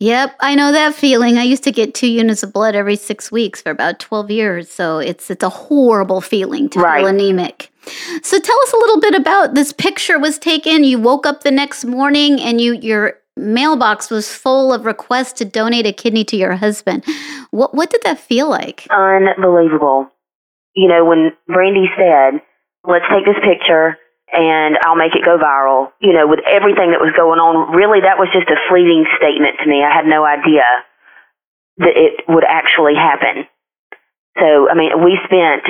Yep, 0.04 0.36
I 0.42 0.54
know 0.56 0.74
that 0.74 0.94
feeling. 0.96 1.38
I 1.38 1.44
used 1.44 1.64
to 1.64 1.72
get 1.72 1.94
two 1.94 2.08
units 2.08 2.44
of 2.44 2.52
blood 2.52 2.76
every 2.76 2.98
six 2.98 3.32
weeks 3.32 3.62
for 3.62 3.70
about 3.70 4.00
twelve 4.00 4.30
years, 4.30 4.70
so 4.70 5.00
it's 5.00 5.32
it's 5.32 5.44
a 5.46 5.48
horrible 5.50 6.20
feeling 6.20 6.68
to 6.72 6.82
Right. 6.82 7.00
feel 7.00 7.08
anemic. 7.08 7.72
So 8.22 8.38
tell 8.38 8.60
us 8.64 8.74
a 8.74 8.78
little 8.78 9.00
bit 9.00 9.16
about 9.16 9.56
this 9.56 9.72
picture 9.72 10.20
was 10.20 10.38
taken. 10.38 10.84
You 10.84 11.00
woke 11.00 11.26
up 11.26 11.44
the 11.44 11.52
next 11.52 11.86
morning 11.86 12.42
and 12.42 12.60
you 12.60 12.74
your 12.74 13.14
mailbox 13.38 14.10
was 14.10 14.28
full 14.30 14.74
of 14.74 14.86
requests 14.86 15.32
to 15.40 15.46
donate 15.46 15.86
a 15.86 15.94
kidney 15.94 16.26
to 16.26 16.36
your 16.36 16.56
husband. 16.56 17.06
What 17.52 17.74
what 17.74 17.90
did 17.90 18.02
that 18.04 18.20
feel 18.20 18.50
like? 18.50 18.86
Unbelievable. 18.90 20.10
You 20.76 20.90
know, 20.90 21.06
when 21.06 21.32
Brandy 21.48 21.86
said, 21.98 22.42
let's 22.86 23.06
take 23.10 23.24
this 23.24 23.40
picture 23.42 23.96
and 24.34 24.78
I'll 24.84 24.96
make 24.96 25.16
it 25.16 25.24
go 25.24 25.38
viral, 25.38 25.92
you 26.00 26.14
know, 26.14 26.28
with 26.28 26.40
everything 26.48 26.92
that 26.92 27.00
was 27.00 27.14
going 27.16 27.40
on, 27.40 27.76
really 27.76 28.02
that 28.02 28.18
was 28.18 28.30
just 28.34 28.50
a 28.50 28.58
fleeting 28.70 29.06
statement 29.18 29.58
to 29.64 29.70
me. 29.70 29.84
I 29.84 29.94
had 29.94 30.06
no 30.06 30.26
idea 30.26 30.66
that 31.78 31.96
it 31.96 32.26
would 32.28 32.44
actually 32.44 32.96
happen. 32.96 33.46
So, 34.40 34.70
I 34.70 34.74
mean, 34.74 34.92
we 35.04 35.18
spent, 35.26 35.64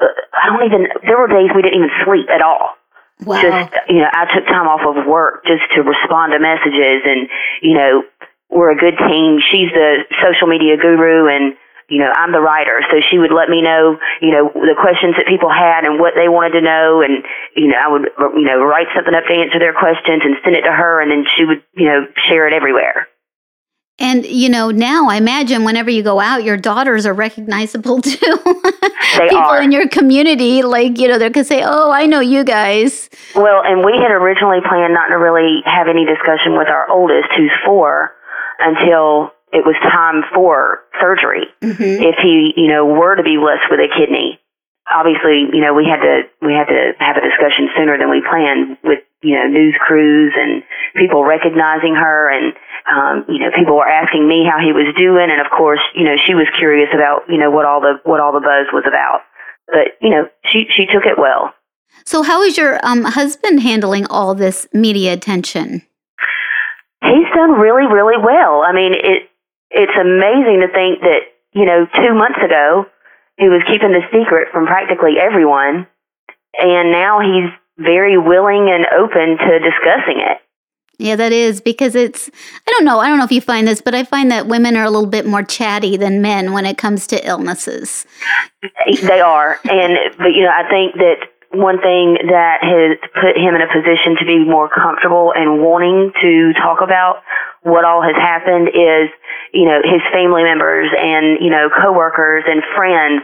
uh, 0.00 0.12
I 0.32 0.52
don't 0.52 0.64
even, 0.64 0.88
there 1.04 1.18
were 1.18 1.28
days 1.28 1.50
we 1.54 1.62
didn't 1.62 1.78
even 1.78 1.94
sleep 2.04 2.28
at 2.30 2.42
all 2.42 2.78
Wow. 3.26 3.42
just 3.42 3.74
you 3.88 3.98
know 3.98 4.08
i 4.12 4.30
took 4.32 4.46
time 4.46 4.68
off 4.68 4.86
of 4.86 5.04
work 5.06 5.44
just 5.44 5.62
to 5.74 5.82
respond 5.82 6.30
to 6.32 6.38
messages 6.38 7.02
and 7.04 7.28
you 7.60 7.74
know 7.74 8.04
we're 8.48 8.70
a 8.70 8.76
good 8.78 8.94
team 8.96 9.40
she's 9.42 9.72
the 9.74 10.04
social 10.22 10.46
media 10.46 10.76
guru 10.76 11.26
and 11.26 11.54
you 11.88 11.98
know 11.98 12.10
i'm 12.16 12.32
the 12.32 12.40
writer 12.40 12.80
so 12.90 13.00
she 13.10 13.18
would 13.18 13.32
let 13.32 13.48
me 13.48 13.62
know 13.62 13.96
you 14.20 14.30
know 14.30 14.50
the 14.54 14.76
questions 14.78 15.14
that 15.16 15.26
people 15.26 15.48
had 15.50 15.84
and 15.84 15.98
what 16.00 16.12
they 16.14 16.28
wanted 16.28 16.52
to 16.52 16.60
know 16.60 17.00
and 17.02 17.24
you 17.56 17.68
know 17.68 17.76
i 17.80 17.88
would 17.88 18.08
you 18.36 18.44
know 18.44 18.62
write 18.62 18.86
something 18.94 19.14
up 19.14 19.24
to 19.26 19.32
answer 19.34 19.58
their 19.58 19.72
questions 19.74 20.22
and 20.24 20.36
send 20.44 20.54
it 20.56 20.62
to 20.62 20.72
her 20.72 21.00
and 21.00 21.10
then 21.10 21.24
she 21.36 21.44
would 21.44 21.62
you 21.74 21.86
know 21.86 22.06
share 22.28 22.46
it 22.46 22.52
everywhere 22.52 23.08
And 24.00 24.22
you 24.24 24.48
know, 24.48 24.70
now 24.70 25.08
I 25.10 25.16
imagine 25.18 25.64
whenever 25.66 25.90
you 25.90 26.04
go 26.04 26.20
out, 26.20 26.44
your 26.44 26.56
daughters 26.56 27.02
are 27.04 27.12
recognizable 27.12 27.98
too. 28.14 28.34
They 29.18 29.26
People 29.26 29.38
are. 29.42 29.60
in 29.60 29.72
your 29.72 29.88
community, 29.88 30.62
like 30.62 30.98
you 31.02 31.08
know, 31.08 31.18
they're 31.18 31.34
gonna 31.34 31.42
say, 31.44 31.62
"Oh, 31.66 31.90
I 31.90 32.06
know 32.06 32.20
you 32.20 32.44
guys." 32.44 33.10
Well, 33.34 33.60
and 33.66 33.82
we 33.84 33.98
had 33.98 34.12
originally 34.14 34.60
planned 34.62 34.94
not 34.94 35.08
to 35.08 35.18
really 35.18 35.62
have 35.66 35.88
any 35.90 36.06
discussion 36.06 36.54
with 36.56 36.68
our 36.68 36.86
oldest, 36.88 37.26
who's 37.36 37.50
four, 37.66 38.14
until 38.60 39.32
it 39.52 39.64
was 39.64 39.76
time 39.82 40.22
for 40.34 40.84
surgery 41.00 41.46
Mm-hmm. 41.62 42.02
if 42.02 42.16
he, 42.22 42.52
you 42.56 42.68
know, 42.68 42.86
were 42.86 43.16
to 43.16 43.22
be 43.22 43.36
blessed 43.36 43.66
with 43.70 43.80
a 43.80 43.88
kidney. 43.90 44.38
Obviously, 44.88 45.44
you 45.52 45.60
know, 45.60 45.74
we 45.74 45.84
had 45.84 46.00
to 46.00 46.22
we 46.40 46.52
had 46.54 46.68
to 46.72 46.92
have 46.98 47.16
a 47.16 47.20
discussion 47.20 47.68
sooner 47.76 47.98
than 47.98 48.08
we 48.10 48.22
planned 48.24 48.78
with 48.82 49.00
you 49.20 49.36
know 49.36 49.46
news 49.46 49.74
crews 49.84 50.32
and 50.36 50.62
people 50.96 51.24
recognizing 51.24 51.94
her 51.94 52.30
and 52.30 52.54
um, 52.88 53.24
you 53.28 53.38
know 53.38 53.50
people 53.52 53.76
were 53.76 53.88
asking 53.88 54.26
me 54.26 54.46
how 54.48 54.56
he 54.62 54.72
was 54.72 54.88
doing 54.96 55.28
and 55.28 55.44
of 55.44 55.50
course 55.52 55.82
you 55.94 56.04
know 56.04 56.16
she 56.24 56.32
was 56.32 56.46
curious 56.56 56.88
about 56.94 57.28
you 57.28 57.36
know 57.36 57.50
what 57.50 57.66
all 57.66 57.80
the 57.80 58.00
what 58.04 58.20
all 58.20 58.32
the 58.32 58.40
buzz 58.40 58.72
was 58.72 58.84
about. 58.88 59.20
But 59.66 59.98
you 60.00 60.08
know 60.08 60.28
she 60.50 60.64
she 60.74 60.86
took 60.86 61.04
it 61.04 61.18
well. 61.18 61.52
So, 62.04 62.22
how 62.22 62.42
is 62.42 62.56
your 62.56 62.80
um, 62.82 63.04
husband 63.04 63.60
handling 63.60 64.06
all 64.06 64.34
this 64.34 64.66
media 64.72 65.12
attention? 65.12 65.82
He's 67.02 67.28
done 67.34 67.52
really, 67.52 67.86
really 67.92 68.16
well. 68.22 68.62
I 68.62 68.72
mean, 68.72 68.94
it 68.94 69.27
it's 69.70 69.96
amazing 69.98 70.60
to 70.60 70.68
think 70.72 71.00
that 71.00 71.32
you 71.52 71.64
know 71.64 71.86
two 71.86 72.14
months 72.14 72.38
ago 72.44 72.86
he 73.36 73.48
was 73.48 73.62
keeping 73.66 73.92
the 73.92 74.02
secret 74.12 74.48
from 74.52 74.66
practically 74.66 75.14
everyone, 75.20 75.86
and 76.58 76.90
now 76.90 77.20
he's 77.20 77.50
very 77.78 78.18
willing 78.18 78.68
and 78.70 78.86
open 78.92 79.38
to 79.38 79.58
discussing 79.58 80.20
it. 80.20 80.38
Yeah, 80.98 81.14
that 81.14 81.30
is 81.30 81.60
because 81.60 81.94
it's, 81.94 82.28
I 82.66 82.70
don't 82.72 82.84
know, 82.84 82.98
I 82.98 83.08
don't 83.08 83.18
know 83.18 83.24
if 83.24 83.30
you 83.30 83.40
find 83.40 83.68
this, 83.68 83.80
but 83.80 83.94
I 83.94 84.02
find 84.02 84.32
that 84.32 84.48
women 84.48 84.74
are 84.74 84.82
a 84.82 84.90
little 84.90 85.06
bit 85.06 85.26
more 85.26 85.44
chatty 85.44 85.96
than 85.96 86.20
men 86.20 86.52
when 86.52 86.66
it 86.66 86.76
comes 86.76 87.06
to 87.08 87.24
illnesses. 87.24 88.04
They 89.02 89.20
are, 89.20 89.60
and 89.70 89.96
but 90.18 90.34
you 90.34 90.42
know, 90.42 90.50
I 90.50 90.68
think 90.68 90.94
that 90.94 91.28
one 91.52 91.80
thing 91.80 92.18
that 92.28 92.58
has 92.62 92.98
put 93.14 93.36
him 93.36 93.54
in 93.54 93.62
a 93.62 93.70
position 93.70 94.16
to 94.18 94.26
be 94.26 94.44
more 94.44 94.68
comfortable 94.68 95.32
and 95.34 95.62
wanting 95.62 96.12
to 96.20 96.52
talk 96.54 96.80
about 96.82 97.22
what 97.68 97.84
all 97.84 98.02
has 98.02 98.16
happened 98.16 98.68
is, 98.68 99.08
you 99.52 99.64
know, 99.64 99.80
his 99.84 100.02
family 100.12 100.42
members 100.42 100.88
and 100.96 101.38
you 101.40 101.50
know 101.50 101.68
coworkers 101.68 102.44
and 102.46 102.62
friends, 102.74 103.22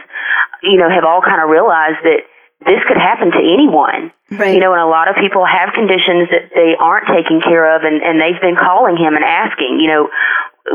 you 0.63 0.77
know, 0.77 0.89
have 0.89 1.03
all 1.03 1.21
kind 1.21 1.41
of 1.41 1.49
realized 1.49 2.01
that 2.03 2.25
this 2.65 2.81
could 2.87 2.97
happen 2.97 3.31
to 3.31 3.41
anyone. 3.41 4.11
Right. 4.31 4.55
You 4.55 4.59
know, 4.59 4.73
and 4.73 4.81
a 4.81 4.89
lot 4.89 5.07
of 5.07 5.15
people 5.21 5.45
have 5.45 5.73
conditions 5.73 6.33
that 6.33 6.49
they 6.55 6.73
aren't 6.79 7.05
taking 7.07 7.41
care 7.41 7.75
of, 7.75 7.83
and, 7.83 8.01
and 8.01 8.17
they've 8.17 8.41
been 8.41 8.57
calling 8.57 8.97
him 8.97 9.13
and 9.13 9.23
asking, 9.23 9.77
you 9.79 9.87
know, 9.87 10.09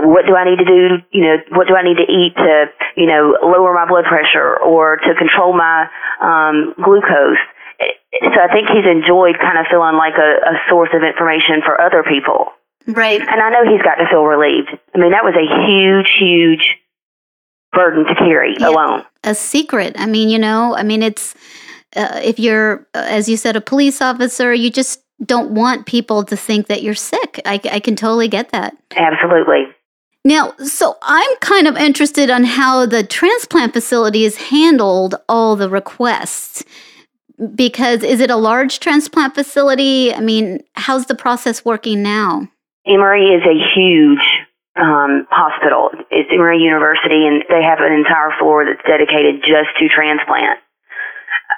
what 0.07 0.23
do 0.27 0.37
I 0.37 0.47
need 0.47 0.62
to 0.62 0.69
do? 0.69 1.03
You 1.11 1.23
know, 1.27 1.37
what 1.50 1.67
do 1.67 1.75
I 1.75 1.83
need 1.83 1.99
to 1.99 2.07
eat 2.07 2.39
to, 2.39 2.71
you 2.95 3.07
know, 3.07 3.35
lower 3.43 3.75
my 3.75 3.91
blood 3.91 4.05
pressure 4.07 4.57
or 4.62 4.97
to 5.03 5.15
control 5.19 5.53
my 5.53 5.91
um, 6.23 6.75
glucose? 6.79 7.43
So 8.23 8.39
I 8.39 8.53
think 8.53 8.69
he's 8.71 8.87
enjoyed 8.87 9.41
kind 9.41 9.59
of 9.59 9.67
feeling 9.67 9.97
like 9.97 10.15
a, 10.15 10.31
a 10.47 10.55
source 10.69 10.91
of 10.95 11.03
information 11.03 11.62
for 11.65 11.81
other 11.81 12.05
people. 12.07 12.55
Right. 12.87 13.21
And 13.21 13.41
I 13.41 13.51
know 13.51 13.71
he's 13.71 13.83
got 13.83 13.97
to 13.97 14.07
feel 14.09 14.25
relieved. 14.25 14.71
I 14.95 14.99
mean, 14.99 15.13
that 15.13 15.25
was 15.25 15.35
a 15.35 15.67
huge, 15.67 16.09
huge 16.19 16.77
burden 17.73 18.05
to 18.07 18.15
carry 18.15 18.57
Yeah. 18.59 18.69
alone. 18.69 19.05
A 19.25 19.35
secret. 19.35 19.95
I 19.99 20.07
mean, 20.07 20.29
you 20.29 20.39
know, 20.39 20.75
I 20.77 20.83
mean, 20.83 21.03
it's, 21.03 21.35
uh, 21.97 22.21
if 22.23 22.39
you're, 22.39 22.87
uh, 22.95 23.05
as 23.09 23.29
you 23.29 23.37
said, 23.37 23.55
a 23.57 23.61
police 23.61 24.01
officer, 24.01 24.53
you 24.53 24.71
just 24.71 25.03
don't 25.25 25.51
want 25.51 25.87
people 25.87 26.25
to 26.25 26.37
think 26.37 26.67
that 26.69 26.83
you're 26.83 26.95
sick. 26.95 27.41
I, 27.45 27.61
I 27.71 27.81
can 27.81 27.95
totally 27.97 28.29
get 28.29 28.51
that. 28.51 28.77
Absolutely. 28.97 29.67
Now, 30.25 30.55
so 30.59 30.97
I'm 31.03 31.37
kind 31.41 31.67
of 31.67 31.77
interested 31.77 32.31
on 32.31 32.45
how 32.45 32.87
the 32.87 33.03
transplant 33.05 33.73
facility 33.73 34.25
has 34.25 34.37
handled 34.37 35.15
all 35.29 35.57
the 35.57 35.69
requests. 35.69 36.65
Because 37.55 38.03
is 38.03 38.21
it 38.21 38.31
a 38.31 38.37
large 38.37 38.81
transplant 38.81 39.35
facility? 39.35 40.13
I 40.15 40.21
mean, 40.21 40.63
how's 40.75 41.07
the 41.07 41.15
process 41.15 41.65
working 41.65 42.03
now? 42.03 42.49
Emory 42.87 43.27
is 43.27 43.43
a 43.45 43.57
huge 43.75 44.25
um, 44.77 45.27
hospital. 45.31 45.91
It's 46.11 46.31
Emory 46.33 46.59
University, 46.59 47.27
and 47.27 47.45
they 47.49 47.63
have 47.63 47.79
an 47.81 47.93
entire 47.93 48.31
floor 48.39 48.65
that's 48.65 48.83
dedicated 48.87 49.43
just 49.43 49.69
to 49.79 49.89
transplant. 49.89 50.59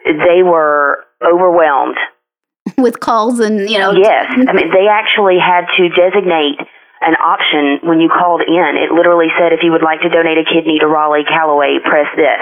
They 0.05 0.43
were 0.43 1.05
overwhelmed. 1.25 1.97
With 2.79 3.01
calls 3.01 3.39
and, 3.41 3.69
you 3.71 3.79
know, 3.79 3.93
Yes, 3.93 4.27
I 4.31 4.53
mean 4.53 4.71
they 4.71 4.87
actually 4.89 5.39
had 5.39 5.67
to 5.77 5.89
designate 5.91 6.59
an 7.01 7.15
option 7.17 7.81
when 7.87 8.01
you 8.01 8.09
called 8.09 8.41
in. 8.43 8.77
It 8.79 8.93
literally 8.93 9.27
said 9.39 9.53
if 9.53 9.61
you 9.63 9.73
would 9.73 9.83
like 9.83 10.01
to 10.03 10.09
donate 10.09 10.39
a 10.39 10.45
kidney 10.45 10.79
to 10.79 10.87
Raleigh 10.87 11.25
Callaway, 11.27 11.79
press 11.85 12.07
this. 12.17 12.41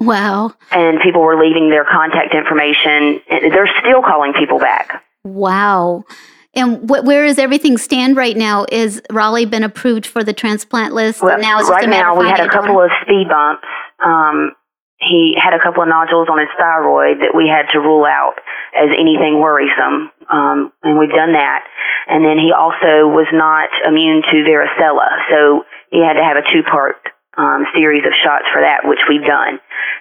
wow. 0.00 0.52
And 0.70 1.00
people 1.02 1.22
were 1.22 1.42
leaving 1.42 1.70
their 1.70 1.84
contact 1.84 2.34
information. 2.34 3.20
They're 3.28 3.70
still 3.80 4.02
calling 4.02 4.34
people 4.38 4.58
back. 4.58 5.02
Wow. 5.24 6.04
And 6.54 6.88
wh- 6.88 7.04
where 7.04 7.26
does 7.26 7.38
everything 7.38 7.78
stand 7.78 8.16
right 8.16 8.36
now? 8.36 8.66
Is 8.70 9.00
Raleigh 9.10 9.46
been 9.46 9.64
approved 9.64 10.06
for 10.06 10.22
the 10.22 10.32
transplant 10.32 10.94
list? 10.94 11.22
Well, 11.22 11.38
now 11.38 11.60
right 11.62 11.88
now 11.88 12.18
we 12.18 12.26
had 12.26 12.40
a 12.40 12.48
couple 12.48 12.74
donor? 12.74 12.84
of 12.86 12.90
speed 13.02 13.28
bumps. 13.28 13.64
Um, 14.04 14.52
he 14.98 15.34
had 15.36 15.52
a 15.52 15.58
couple 15.58 15.82
of 15.82 15.88
nodules 15.88 16.28
on 16.30 16.38
his 16.38 16.48
thyroid 16.56 17.18
that 17.20 17.34
we 17.34 17.48
had 17.48 17.66
to 17.72 17.80
rule 17.80 18.04
out 18.04 18.38
as 18.76 18.88
anything 18.94 19.40
worrisome, 19.40 20.12
um, 20.30 20.72
and 20.82 20.98
we've 20.98 21.10
done 21.10 21.32
that. 21.32 21.66
And 22.06 22.24
then 22.24 22.38
he 22.38 22.52
also 22.52 23.10
was 23.10 23.26
not 23.32 23.68
immune 23.86 24.22
to 24.22 24.36
varicella, 24.46 25.08
so 25.30 25.64
he 25.90 25.98
had 25.98 26.14
to 26.14 26.22
have 26.22 26.36
a 26.36 26.46
two-part 26.52 27.02
um, 27.36 27.66
series 27.74 28.04
of 28.06 28.12
shots 28.22 28.44
for 28.52 28.60
that, 28.60 28.84
which 28.84 29.00
we've 29.08 29.24
done. 29.24 29.58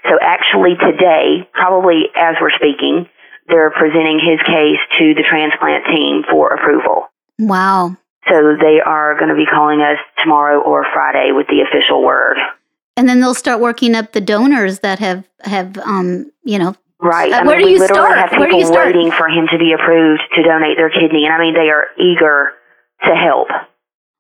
So 0.10 0.20
actually 0.22 0.76
today, 0.76 1.50
probably 1.54 2.10
as 2.16 2.36
we're 2.42 2.52
speaking, 2.52 3.08
they're 3.52 3.72
presenting 3.72 4.20
his 4.20 4.40
case 4.48 4.80
to 4.98 5.14
the 5.14 5.24
transplant 5.28 5.86
team 5.86 6.24
for 6.30 6.50
approval. 6.54 7.08
Wow. 7.38 7.98
So 8.30 8.56
they 8.60 8.80
are 8.86 9.18
going 9.18 9.30
to 9.30 9.36
be 9.36 9.46
calling 9.46 9.82
us 9.82 9.98
tomorrow 10.24 10.62
or 10.62 10.86
Friday 10.94 11.32
with 11.32 11.48
the 11.48 11.62
official 11.62 12.04
word. 12.04 12.38
And 12.98 13.10
then 13.10 13.20
they'll 13.20 13.34
start 13.34 13.60
working 13.60 13.96
up 13.96 14.12
the 14.12 14.22
donors 14.22 14.80
that 14.80 15.00
have 15.00 15.28
have 15.42 15.78
um, 15.80 16.32
you 16.44 16.60
know, 16.60 16.76
Right. 17.02 17.32
Uh, 17.32 17.44
where 17.46 17.58
mean, 17.58 17.68
do 17.68 17.72
you 17.72 17.86
start? 17.86 18.18
have 18.18 18.40
Where 18.40 18.50
do 18.50 18.58
you 18.58 18.66
start? 18.66 18.94
waiting 18.94 19.12
for 19.12 19.28
him 19.28 19.48
to 19.52 19.58
be 19.58 19.74
approved 19.74 20.22
to 20.36 20.44
donate 20.44 20.78
their 20.78 20.90
kidney, 20.92 21.26
and 21.26 21.34
I 21.34 21.40
mean, 21.40 21.56
they 21.56 21.70
are 21.70 21.88
eager 21.98 22.52
to 23.04 23.16
help. 23.16 23.48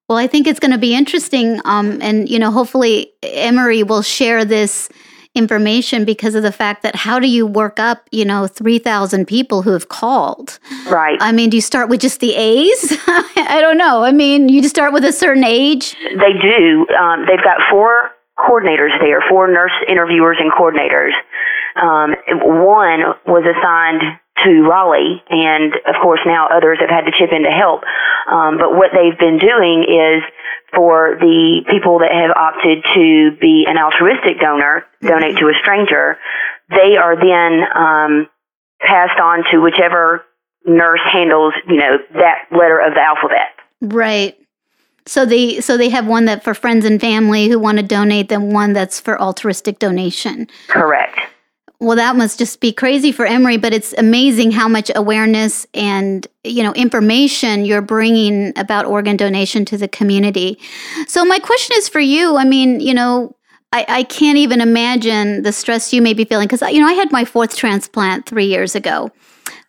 Well, 0.09 0.17
I 0.17 0.27
think 0.27 0.47
it's 0.47 0.59
going 0.59 0.71
to 0.71 0.77
be 0.77 0.95
interesting. 0.95 1.61
Um, 1.63 2.01
and, 2.01 2.27
you 2.27 2.37
know, 2.37 2.51
hopefully 2.51 3.13
Emory 3.23 3.83
will 3.83 4.01
share 4.01 4.43
this 4.43 4.89
information 5.33 6.03
because 6.03 6.35
of 6.35 6.43
the 6.43 6.51
fact 6.51 6.83
that 6.83 6.95
how 6.95 7.19
do 7.19 7.27
you 7.27 7.47
work 7.47 7.79
up, 7.79 8.07
you 8.11 8.25
know, 8.25 8.47
3,000 8.47 9.25
people 9.25 9.61
who 9.61 9.71
have 9.71 9.89
called? 9.89 10.59
Right. 10.89 11.17
I 11.21 11.31
mean, 11.31 11.49
do 11.49 11.57
you 11.57 11.61
start 11.61 11.89
with 11.89 12.01
just 12.01 12.19
the 12.19 12.35
A's? 12.35 12.97
I 13.07 13.59
don't 13.61 13.77
know. 13.77 14.03
I 14.03 14.11
mean, 14.11 14.49
you 14.49 14.61
just 14.61 14.75
start 14.75 14.93
with 14.93 15.05
a 15.05 15.13
certain 15.13 15.43
age? 15.43 15.93
They 15.93 16.33
do. 16.41 16.85
Um, 16.99 17.25
they've 17.27 17.43
got 17.43 17.57
four 17.69 18.11
coordinators 18.37 18.99
there, 18.99 19.23
four 19.29 19.47
nurse 19.47 19.71
interviewers 19.87 20.37
and 20.39 20.51
coordinators. 20.51 21.11
Um, 21.75 22.15
one 22.43 23.15
was 23.25 23.45
assigned 23.47 24.19
to 24.43 24.67
Raleigh, 24.67 25.21
and 25.29 25.73
of 25.87 25.95
course 26.01 26.19
now 26.25 26.47
others 26.47 26.77
have 26.79 26.89
had 26.89 27.05
to 27.05 27.11
chip 27.11 27.31
in 27.31 27.43
to 27.43 27.51
help. 27.51 27.83
Um, 28.29 28.57
but 28.57 28.75
what 28.75 28.91
they've 28.93 29.17
been 29.17 29.39
doing 29.39 29.83
is 29.83 30.23
for 30.73 31.17
the 31.19 31.63
people 31.69 31.99
that 31.99 32.11
have 32.11 32.31
opted 32.35 32.83
to 32.95 33.37
be 33.39 33.65
an 33.67 33.77
altruistic 33.77 34.39
donor, 34.39 34.85
donate 35.01 35.37
to 35.37 35.47
a 35.47 35.53
stranger, 35.61 36.17
they 36.69 36.95
are 36.95 37.15
then 37.15 37.63
um, 37.75 38.29
passed 38.79 39.19
on 39.19 39.43
to 39.51 39.59
whichever 39.59 40.23
nurse 40.65 41.01
handles, 41.11 41.53
you 41.67 41.77
know, 41.77 41.97
that 42.13 42.45
letter 42.51 42.79
of 42.79 42.93
the 42.93 43.01
alphabet. 43.01 43.51
Right. 43.81 44.37
So 45.05 45.25
they 45.25 45.59
so 45.61 45.77
they 45.77 45.89
have 45.89 46.05
one 46.05 46.25
that 46.25 46.43
for 46.43 46.53
friends 46.53 46.85
and 46.85 47.01
family 47.01 47.47
who 47.47 47.59
want 47.59 47.77
to 47.77 47.83
donate, 47.83 48.29
then 48.29 48.53
one 48.53 48.73
that's 48.73 48.99
for 48.99 49.19
altruistic 49.19 49.79
donation. 49.79 50.47
Correct. 50.67 51.19
Well, 51.81 51.95
that 51.95 52.15
must 52.15 52.37
just 52.37 52.59
be 52.59 52.71
crazy 52.71 53.11
for 53.11 53.25
Emory, 53.25 53.57
but 53.57 53.73
it's 53.73 53.91
amazing 53.97 54.51
how 54.51 54.67
much 54.67 54.91
awareness 54.95 55.65
and 55.73 56.27
you 56.43 56.61
know 56.61 56.73
information 56.73 57.65
you're 57.65 57.81
bringing 57.81 58.53
about 58.55 58.85
organ 58.85 59.17
donation 59.17 59.65
to 59.65 59.77
the 59.77 59.87
community. 59.87 60.59
So 61.07 61.25
my 61.25 61.39
question 61.39 61.75
is 61.79 61.89
for 61.89 61.99
you. 61.99 62.37
I 62.37 62.45
mean, 62.45 62.81
you 62.81 62.93
know, 62.93 63.35
I, 63.73 63.85
I 63.87 64.03
can't 64.03 64.37
even 64.37 64.61
imagine 64.61 65.41
the 65.41 65.51
stress 65.51 65.91
you 65.91 66.03
may 66.03 66.13
be 66.13 66.23
feeling 66.23 66.47
because 66.47 66.61
you 66.71 66.79
know 66.79 66.87
I 66.87 66.93
had 66.93 67.11
my 67.11 67.25
fourth 67.25 67.57
transplant 67.57 68.27
three 68.27 68.45
years 68.45 68.75
ago. 68.75 69.09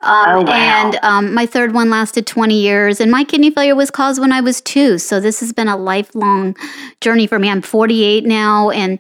Um, 0.03 0.27
Oh, 0.29 0.43
wow. 0.43 0.53
And 0.53 0.99
um, 1.03 1.33
my 1.33 1.47
third 1.47 1.73
one 1.73 1.89
lasted 1.89 2.27
20 2.27 2.61
years, 2.61 3.01
and 3.01 3.11
my 3.11 3.25
kidney 3.25 3.51
failure 3.51 3.75
was 3.75 3.91
caused 3.91 4.21
when 4.21 4.33
I 4.33 4.43
was 4.43 4.61
two. 4.61 4.99
So 4.99 5.19
this 5.19 5.41
has 5.41 5.55
been 5.55 5.69
a 5.69 5.79
lifelong 5.79 6.57
journey 7.01 7.27
for 7.27 7.39
me. 7.39 7.49
I'm 7.49 7.63
48 7.63 8.27
now, 8.27 8.69
and 8.69 8.99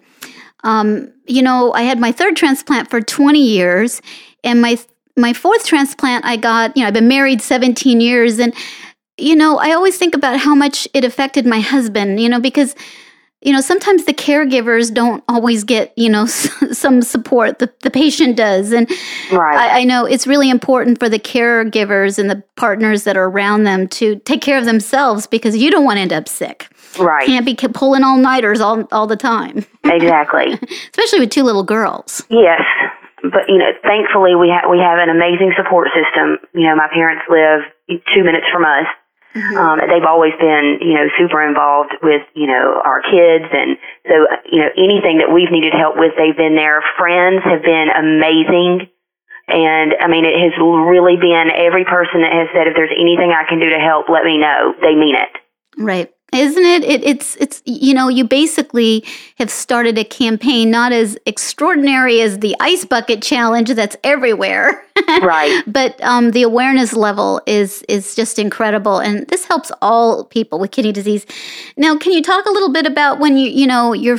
um, 0.63 1.13
you 1.27 1.43
know, 1.43 1.73
I 1.73 1.83
had 1.83 1.99
my 1.99 2.13
third 2.13 2.37
transplant 2.37 2.91
for 2.91 3.01
20 3.01 3.41
years, 3.41 4.01
and 4.45 4.61
my 4.61 4.79
my 5.17 5.33
fourth 5.33 5.67
transplant 5.67 6.25
I 6.25 6.37
got. 6.37 6.77
You 6.77 6.83
know, 6.83 6.89
I've 6.89 6.95
been 6.95 7.09
married 7.09 7.43
17 7.43 8.01
years, 8.01 8.39
and 8.39 8.55
you 9.19 9.37
know, 9.37 9.59
I 9.59 9.73
always 9.73 9.99
think 9.99 10.15
about 10.15 10.39
how 10.39 10.55
much 10.55 10.89
it 10.95 11.05
affected 11.05 11.47
my 11.47 11.61
husband. 11.61 12.21
You 12.21 12.29
know, 12.29 12.41
because 12.41 12.75
you 13.43 13.53
know, 13.53 13.61
sometimes 13.61 14.05
the 14.05 14.15
caregivers 14.15 14.93
don't 14.93 15.23
always 15.29 15.65
get, 15.65 15.93
you 15.97 16.09
know, 16.09 16.27
some 16.27 17.03
support. 17.03 17.59
The, 17.59 17.73
the 17.83 17.91
patient 17.91 18.37
does. 18.37 18.73
And 18.73 18.89
right. 19.33 19.57
I, 19.57 19.81
I, 19.81 19.85
know 19.85 20.05
it's 20.05 20.27
really 20.27 20.49
important 20.49 20.99
for 21.01 21.09
the 21.09 21.19
caregivers 21.19 22.19
and 22.19 22.31
the 22.31 22.43
partners 22.57 23.05
that 23.05 23.17
are 23.17 23.25
around 23.25 23.65
them 23.65 23.89
to 23.89 24.17
take 24.21 24.43
care 24.43 24.59
of 24.59 24.65
themselves 24.65 25.27
because 25.27 25.57
you 25.57 25.71
don't 25.71 25.85
want 25.85 25.97
to 25.97 26.03
end 26.03 26.13
up 26.13 26.29
sick. 26.29 26.69
Right. 26.99 27.27
Can't 27.27 27.45
be 27.45 27.55
pulling 27.55 28.05
all 28.05 28.19
nighters 28.19 28.61
all, 28.61 28.87
all 28.93 29.07
the 29.07 29.17
time. 29.17 29.67
Exactly. 29.85 30.55
Especially 30.95 31.21
with 31.21 31.31
two 31.31 31.43
little 31.43 31.65
girls. 31.65 32.25
Yes. 32.31 32.63
But, 33.23 33.45
you 33.49 33.59
know, 33.59 33.71
thankfully 33.83 34.35
we, 34.35 34.49
ha- 34.49 34.71
we 34.71 34.79
have 34.79 34.99
an 34.99 35.11
amazing 35.11 35.53
support 35.57 35.89
system. 35.91 36.39
You 36.55 36.69
know, 36.69 36.77
my 36.77 36.89
parents 36.89 37.25
live 37.29 37.67
two 38.15 38.25
minutes 38.25 38.47
from 38.51 38.65
us 38.65 38.87
Mm-hmm. 39.33 39.57
Um, 39.57 39.81
they've 39.89 40.07
always 40.07 40.33
been, 40.39 40.79
you 40.81 40.95
know, 40.95 41.09
super 41.19 41.41
involved 41.41 41.97
with, 42.03 42.23
you 42.35 42.47
know, 42.47 42.81
our 42.85 43.01
kids. 43.01 43.49
And 43.49 43.77
so, 44.05 44.15
you 44.51 44.61
know, 44.61 44.71
anything 44.77 45.19
that 45.25 45.33
we've 45.33 45.51
needed 45.51 45.73
help 45.73 45.97
with, 45.97 46.13
they've 46.17 46.37
been 46.37 46.55
there. 46.55 46.85
Friends 46.99 47.41
have 47.45 47.63
been 47.65 47.89
amazing. 47.89 48.89
And 49.49 49.97
I 49.99 50.07
mean, 50.07 50.25
it 50.25 50.37
has 50.37 50.55
really 50.61 51.17
been 51.17 51.51
every 51.51 51.85
person 51.85 52.23
that 52.23 52.33
has 52.33 52.49
said, 52.55 52.69
if 52.69 52.77
there's 52.77 52.95
anything 52.95 53.33
I 53.33 53.49
can 53.49 53.59
do 53.59 53.71
to 53.71 53.81
help, 53.81 54.09
let 54.09 54.25
me 54.25 54.39
know. 54.39 54.75
They 54.81 54.95
mean 54.95 55.17
it. 55.17 55.33
Right 55.77 56.13
isn't 56.33 56.65
it? 56.65 56.83
it? 56.85 57.05
it's 57.05 57.37
it's 57.37 57.63
you 57.67 57.95
know 57.95 58.09
you 58.09 58.25
basically 58.25 59.05
have 59.39 59.51
started 59.51 59.99
a 59.99 60.05
campaign 60.05 60.71
not 60.71 60.93
as 60.93 61.17
extraordinary 61.27 62.21
as 62.21 62.39
the 62.39 62.57
ice 62.61 62.85
bucket 62.85 63.23
challenge 63.23 63.71
that's 63.71 63.97
everywhere 64.03 64.85
right 65.23 65.63
but 65.67 66.03
um, 66.03 66.31
the 66.31 66.43
awareness 66.43 66.93
level 66.93 67.41
is 67.47 67.83
is 67.89 68.15
just 68.15 68.39
incredible 68.39 68.99
and 68.99 69.27
this 69.29 69.45
helps 69.45 69.71
all 69.83 70.25
people 70.25 70.59
with 70.59 70.71
kidney 70.71 70.93
disease 70.93 71.27
now 71.77 71.97
can 71.97 72.13
you 72.13 72.23
talk 72.23 72.45
a 72.47 72.51
little 72.51 72.73
bit 72.73 72.87
about 72.87 73.19
when 73.19 73.37
you 73.37 73.51
you 73.51 73.67
know 73.67 73.93
you're 73.93 74.19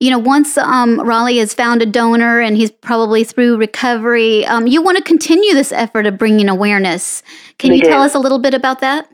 you 0.00 0.10
know 0.10 0.18
once 0.18 0.56
um, 0.56 1.00
raleigh 1.00 1.38
has 1.38 1.52
found 1.52 1.82
a 1.82 1.86
donor 1.86 2.40
and 2.40 2.56
he's 2.56 2.70
probably 2.70 3.22
through 3.22 3.56
recovery 3.56 4.46
um, 4.46 4.66
you 4.66 4.82
want 4.82 4.96
to 4.96 5.04
continue 5.04 5.52
this 5.52 5.72
effort 5.72 6.06
of 6.06 6.16
bringing 6.16 6.48
awareness 6.48 7.22
can 7.58 7.70
we 7.70 7.76
you 7.76 7.82
do. 7.82 7.90
tell 7.90 8.02
us 8.02 8.14
a 8.14 8.18
little 8.18 8.38
bit 8.38 8.54
about 8.54 8.80
that 8.80 9.08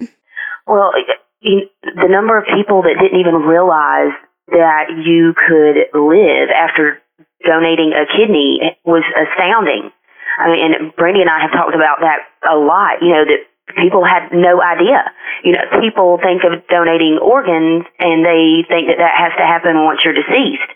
well 0.66 0.92
the 1.42 2.08
number 2.08 2.36
of 2.38 2.44
people 2.44 2.82
that 2.82 3.00
didn't 3.00 3.20
even 3.20 3.34
realize 3.48 4.12
that 4.48 4.92
you 4.92 5.32
could 5.32 5.88
live 5.94 6.50
after 6.50 7.00
donating 7.46 7.92
a 7.96 8.04
kidney 8.04 8.76
was 8.84 9.04
astounding. 9.16 9.90
I 10.38 10.52
mean, 10.52 10.60
and 10.60 10.94
Brandy 10.96 11.20
and 11.20 11.30
I 11.30 11.40
have 11.40 11.52
talked 11.52 11.74
about 11.74 12.00
that 12.00 12.28
a 12.44 12.56
lot, 12.56 13.00
you 13.00 13.12
know, 13.12 13.24
that 13.24 13.40
people 13.76 14.04
had 14.04 14.32
no 14.32 14.60
idea. 14.60 15.04
You 15.44 15.52
know, 15.52 15.64
people 15.80 16.18
think 16.22 16.42
of 16.44 16.66
donating 16.68 17.18
organs 17.22 17.84
and 17.98 18.24
they 18.24 18.64
think 18.68 18.88
that 18.88 18.98
that 18.98 19.16
has 19.16 19.32
to 19.38 19.46
happen 19.46 19.84
once 19.84 20.00
you're 20.04 20.16
deceased. 20.16 20.70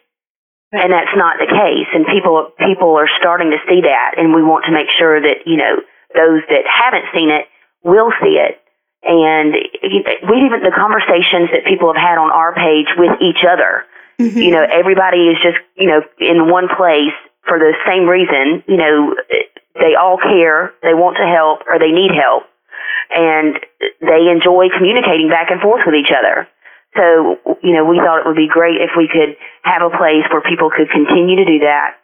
And 0.72 0.90
that's 0.90 1.14
not 1.14 1.38
the 1.38 1.46
case. 1.46 1.86
And 1.94 2.06
people, 2.06 2.50
people 2.58 2.96
are 2.98 3.08
starting 3.20 3.50
to 3.50 3.60
see 3.68 3.82
that. 3.82 4.18
And 4.18 4.34
we 4.34 4.42
want 4.42 4.64
to 4.66 4.72
make 4.72 4.90
sure 4.90 5.20
that, 5.20 5.46
you 5.46 5.56
know, 5.56 5.78
those 6.14 6.42
that 6.50 6.66
haven't 6.66 7.06
seen 7.14 7.30
it 7.30 7.46
will 7.84 8.10
see 8.22 8.40
it 8.40 8.63
and 9.04 9.52
we 9.52 10.34
even 10.44 10.64
the 10.64 10.72
conversations 10.74 11.52
that 11.52 11.64
people 11.68 11.92
have 11.92 12.00
had 12.00 12.16
on 12.18 12.30
our 12.30 12.54
page 12.54 12.88
with 12.96 13.20
each 13.20 13.44
other. 13.44 13.84
Mm-hmm. 14.18 14.38
You 14.38 14.50
know, 14.52 14.64
everybody 14.64 15.28
is 15.28 15.38
just 15.42 15.58
you 15.76 15.88
know 15.88 16.00
in 16.18 16.48
one 16.48 16.68
place 16.68 17.14
for 17.46 17.58
the 17.58 17.74
same 17.86 18.08
reason. 18.08 18.64
You 18.66 18.76
know, 18.76 19.14
they 19.74 19.94
all 19.94 20.16
care, 20.16 20.72
they 20.82 20.94
want 20.94 21.16
to 21.18 21.26
help, 21.26 21.66
or 21.68 21.78
they 21.78 21.92
need 21.92 22.12
help, 22.16 22.44
and 23.12 23.60
they 24.00 24.30
enjoy 24.32 24.72
communicating 24.72 25.28
back 25.28 25.50
and 25.50 25.60
forth 25.60 25.82
with 25.84 25.94
each 25.94 26.12
other. 26.14 26.48
So, 26.96 27.58
you 27.60 27.74
know, 27.74 27.84
we 27.84 27.98
thought 27.98 28.22
it 28.22 28.26
would 28.26 28.38
be 28.38 28.46
great 28.46 28.78
if 28.78 28.94
we 28.96 29.10
could 29.10 29.34
have 29.62 29.82
a 29.82 29.90
place 29.90 30.22
where 30.30 30.40
people 30.46 30.70
could 30.70 30.88
continue 30.94 31.34
to 31.36 31.44
do 31.44 31.58
that 31.66 31.98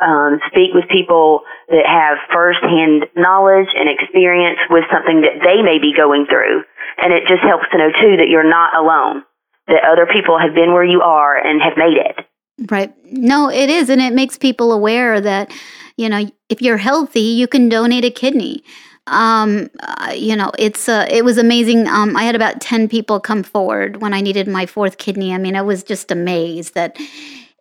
um, 0.00 0.40
speak 0.48 0.72
with 0.74 0.88
people 0.88 1.42
that 1.68 1.86
have 1.86 2.18
firsthand 2.32 3.06
knowledge 3.16 3.68
and 3.74 3.88
experience 3.88 4.58
with 4.70 4.84
something 4.92 5.20
that 5.22 5.44
they 5.44 5.62
may 5.62 5.78
be 5.78 5.92
going 5.94 6.26
through. 6.26 6.64
And 6.98 7.12
it 7.12 7.24
just 7.28 7.42
helps 7.42 7.66
to 7.72 7.78
know, 7.78 7.90
too, 8.00 8.16
that 8.16 8.28
you're 8.28 8.48
not 8.48 8.76
alone, 8.76 9.24
that 9.68 9.84
other 9.84 10.06
people 10.06 10.38
have 10.38 10.54
been 10.54 10.72
where 10.72 10.84
you 10.84 11.00
are 11.02 11.36
and 11.36 11.62
have 11.62 11.76
made 11.76 11.96
it. 11.96 12.26
Right. 12.70 12.92
No, 13.04 13.50
it 13.50 13.70
is. 13.70 13.88
And 13.88 14.00
it 14.00 14.12
makes 14.12 14.36
people 14.36 14.72
aware 14.72 15.20
that, 15.20 15.50
you 15.96 16.08
know, 16.08 16.30
if 16.48 16.60
you're 16.60 16.76
healthy, 16.76 17.20
you 17.20 17.46
can 17.46 17.68
donate 17.68 18.04
a 18.04 18.10
kidney. 18.10 18.62
Um, 19.06 19.70
uh, 19.80 20.12
you 20.14 20.36
know, 20.36 20.52
it's 20.58 20.88
uh, 20.88 21.06
it 21.10 21.24
was 21.24 21.38
amazing. 21.38 21.88
Um, 21.88 22.16
I 22.16 22.24
had 22.24 22.36
about 22.36 22.60
ten 22.60 22.86
people 22.86 23.18
come 23.18 23.42
forward 23.42 24.02
when 24.02 24.12
I 24.12 24.20
needed 24.20 24.46
my 24.46 24.66
fourth 24.66 24.98
kidney. 24.98 25.34
I 25.34 25.38
mean, 25.38 25.56
I 25.56 25.62
was 25.62 25.82
just 25.82 26.12
amazed 26.12 26.74
that 26.74 26.96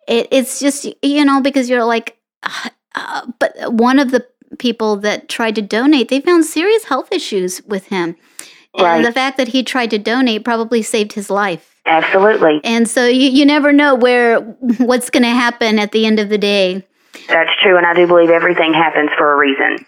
it, 0.07 0.27
it's 0.31 0.59
just 0.59 0.85
you 1.01 1.23
know 1.23 1.41
because 1.41 1.69
you're 1.69 1.85
like 1.85 2.18
uh, 2.43 3.27
but 3.39 3.73
one 3.73 3.99
of 3.99 4.11
the 4.11 4.25
people 4.57 4.95
that 4.97 5.29
tried 5.29 5.55
to 5.55 5.61
donate, 5.61 6.09
they 6.09 6.21
found 6.21 6.45
serious 6.45 6.85
health 6.85 7.11
issues 7.11 7.61
with 7.63 7.87
him. 7.87 8.15
Right. 8.77 8.97
And 8.97 9.05
the 9.05 9.11
fact 9.11 9.37
that 9.37 9.49
he 9.49 9.63
tried 9.63 9.89
to 9.91 9.97
donate 9.97 10.45
probably 10.45 10.81
saved 10.81 11.13
his 11.13 11.29
life. 11.29 11.75
Absolutely. 11.85 12.61
And 12.63 12.87
so 12.87 13.07
you, 13.07 13.29
you 13.29 13.45
never 13.45 13.73
know 13.73 13.95
where 13.95 14.39
what's 14.39 15.09
going 15.09 15.23
to 15.23 15.29
happen 15.29 15.79
at 15.79 15.91
the 15.91 16.05
end 16.05 16.19
of 16.19 16.29
the 16.29 16.37
day. 16.37 16.85
That's 17.27 17.49
true, 17.61 17.77
and 17.77 17.85
I 17.85 17.93
do 17.93 18.07
believe 18.07 18.29
everything 18.29 18.73
happens 18.73 19.09
for 19.17 19.33
a 19.33 19.37
reason. 19.37 19.85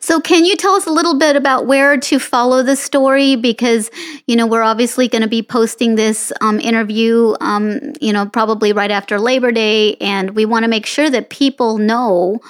So, 0.00 0.20
can 0.20 0.44
you 0.44 0.56
tell 0.56 0.74
us 0.74 0.86
a 0.86 0.90
little 0.90 1.18
bit 1.18 1.36
about 1.36 1.66
where 1.66 1.96
to 1.98 2.18
follow 2.18 2.62
the 2.62 2.76
story? 2.76 3.36
Because, 3.36 3.90
you 4.26 4.36
know, 4.36 4.46
we're 4.46 4.62
obviously 4.62 5.08
going 5.08 5.22
to 5.22 5.28
be 5.28 5.42
posting 5.42 5.94
this 5.94 6.32
um, 6.40 6.60
interview, 6.60 7.34
um, 7.40 7.92
you 8.00 8.12
know, 8.12 8.26
probably 8.26 8.72
right 8.72 8.90
after 8.90 9.18
Labor 9.18 9.52
Day, 9.52 9.96
and 9.96 10.30
we 10.30 10.44
want 10.44 10.64
to 10.64 10.68
make 10.68 10.86
sure 10.86 11.10
that 11.10 11.30
people 11.30 11.78
know 11.78 12.40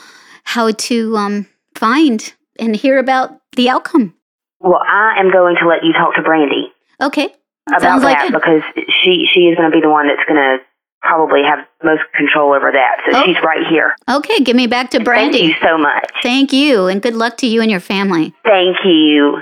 how 0.45 0.71
to 0.73 1.17
um, 1.17 1.47
find 1.75 2.33
and 2.59 2.75
hear 2.75 2.99
about 2.99 3.41
the 3.57 3.69
outcome. 3.69 4.15
Well, 4.61 4.83
I 4.87 5.15
am 5.19 5.31
going 5.31 5.57
to 5.61 5.69
let 5.69 5.85
you 5.85 5.93
talk 5.93 6.15
to 6.17 6.23
Brandy. 6.23 6.73
Okay. 7.01 7.35
About 7.69 7.83
Sounds 7.83 8.03
that 8.03 8.33
like 8.33 8.33
because 8.33 8.63
she 8.75 9.29
she 9.33 9.41
is 9.41 9.57
going 9.57 9.71
to 9.71 9.77
be 9.77 9.83
the 9.83 9.91
one 9.91 10.09
that's 10.09 10.27
going 10.27 10.41
to 10.41 10.59
probably 11.03 11.43
have 11.43 11.61
most 11.83 12.03
control 12.17 12.53
over 12.55 12.71
that. 12.73 12.97
So 13.11 13.19
Oh. 13.19 13.25
she's 13.25 13.37
right 13.43 13.67
here. 13.69 13.95
Okay, 14.11 14.41
give 14.41 14.57
me 14.57 14.67
back 14.67 14.91
to 14.91 15.01
Brandy. 15.01 15.39
Thank 15.39 15.63
you 15.63 15.69
so 15.69 15.79
much. 15.79 16.11
Thank 16.23 16.53
you, 16.53 16.87
and 16.87 17.01
good 17.01 17.15
luck 17.15 17.37
to 17.39 17.47
you 17.47 17.63
and 17.63 17.71
your 17.71 17.81
family. 17.81 18.35
Thank 18.45 18.77
you. 18.85 19.39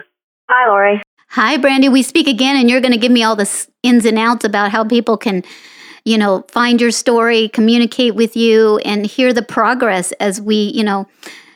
Hi, 0.51 0.69
Lori. 0.69 1.03
Hi, 1.31 1.57
Brandy. 1.57 1.89
We 1.89 2.03
speak 2.03 2.29
again, 2.29 2.57
and 2.57 2.71
you're 2.71 2.81
going 2.81 2.93
to 2.93 2.99
give 2.99 3.13
me 3.13 3.23
all 3.25 3.37
the 3.37 3.67
ins 3.83 4.05
and 4.05 4.19
outs 4.19 4.45
about 4.45 4.71
how 4.71 4.85
people 4.85 5.17
can, 5.17 5.43
you 6.05 6.17
know, 6.19 6.45
find 6.49 6.81
your 6.81 6.93
story, 6.93 7.49
communicate 7.49 8.15
with 8.15 8.37
you, 8.37 8.79
and 8.85 9.05
hear 9.07 9.33
the 9.33 9.43
progress 9.43 10.13
as 10.13 10.41
we, 10.41 10.55
you 10.75 10.85
know, 10.85 11.07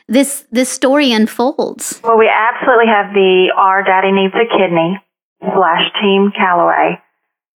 this 0.07 0.45
this 0.51 0.67
story 0.69 1.13
unfolds. 1.13 2.01
Well, 2.03 2.17
we 2.17 2.27
absolutely 2.29 2.87
have 2.87 3.13
the 3.13 3.53
Our 3.55 3.81
Daddy 3.81 4.11
Needs 4.11 4.33
a 4.35 4.45
Kidney 4.57 4.99
slash 5.41 5.83
Team 6.01 6.31
Callaway 6.35 6.99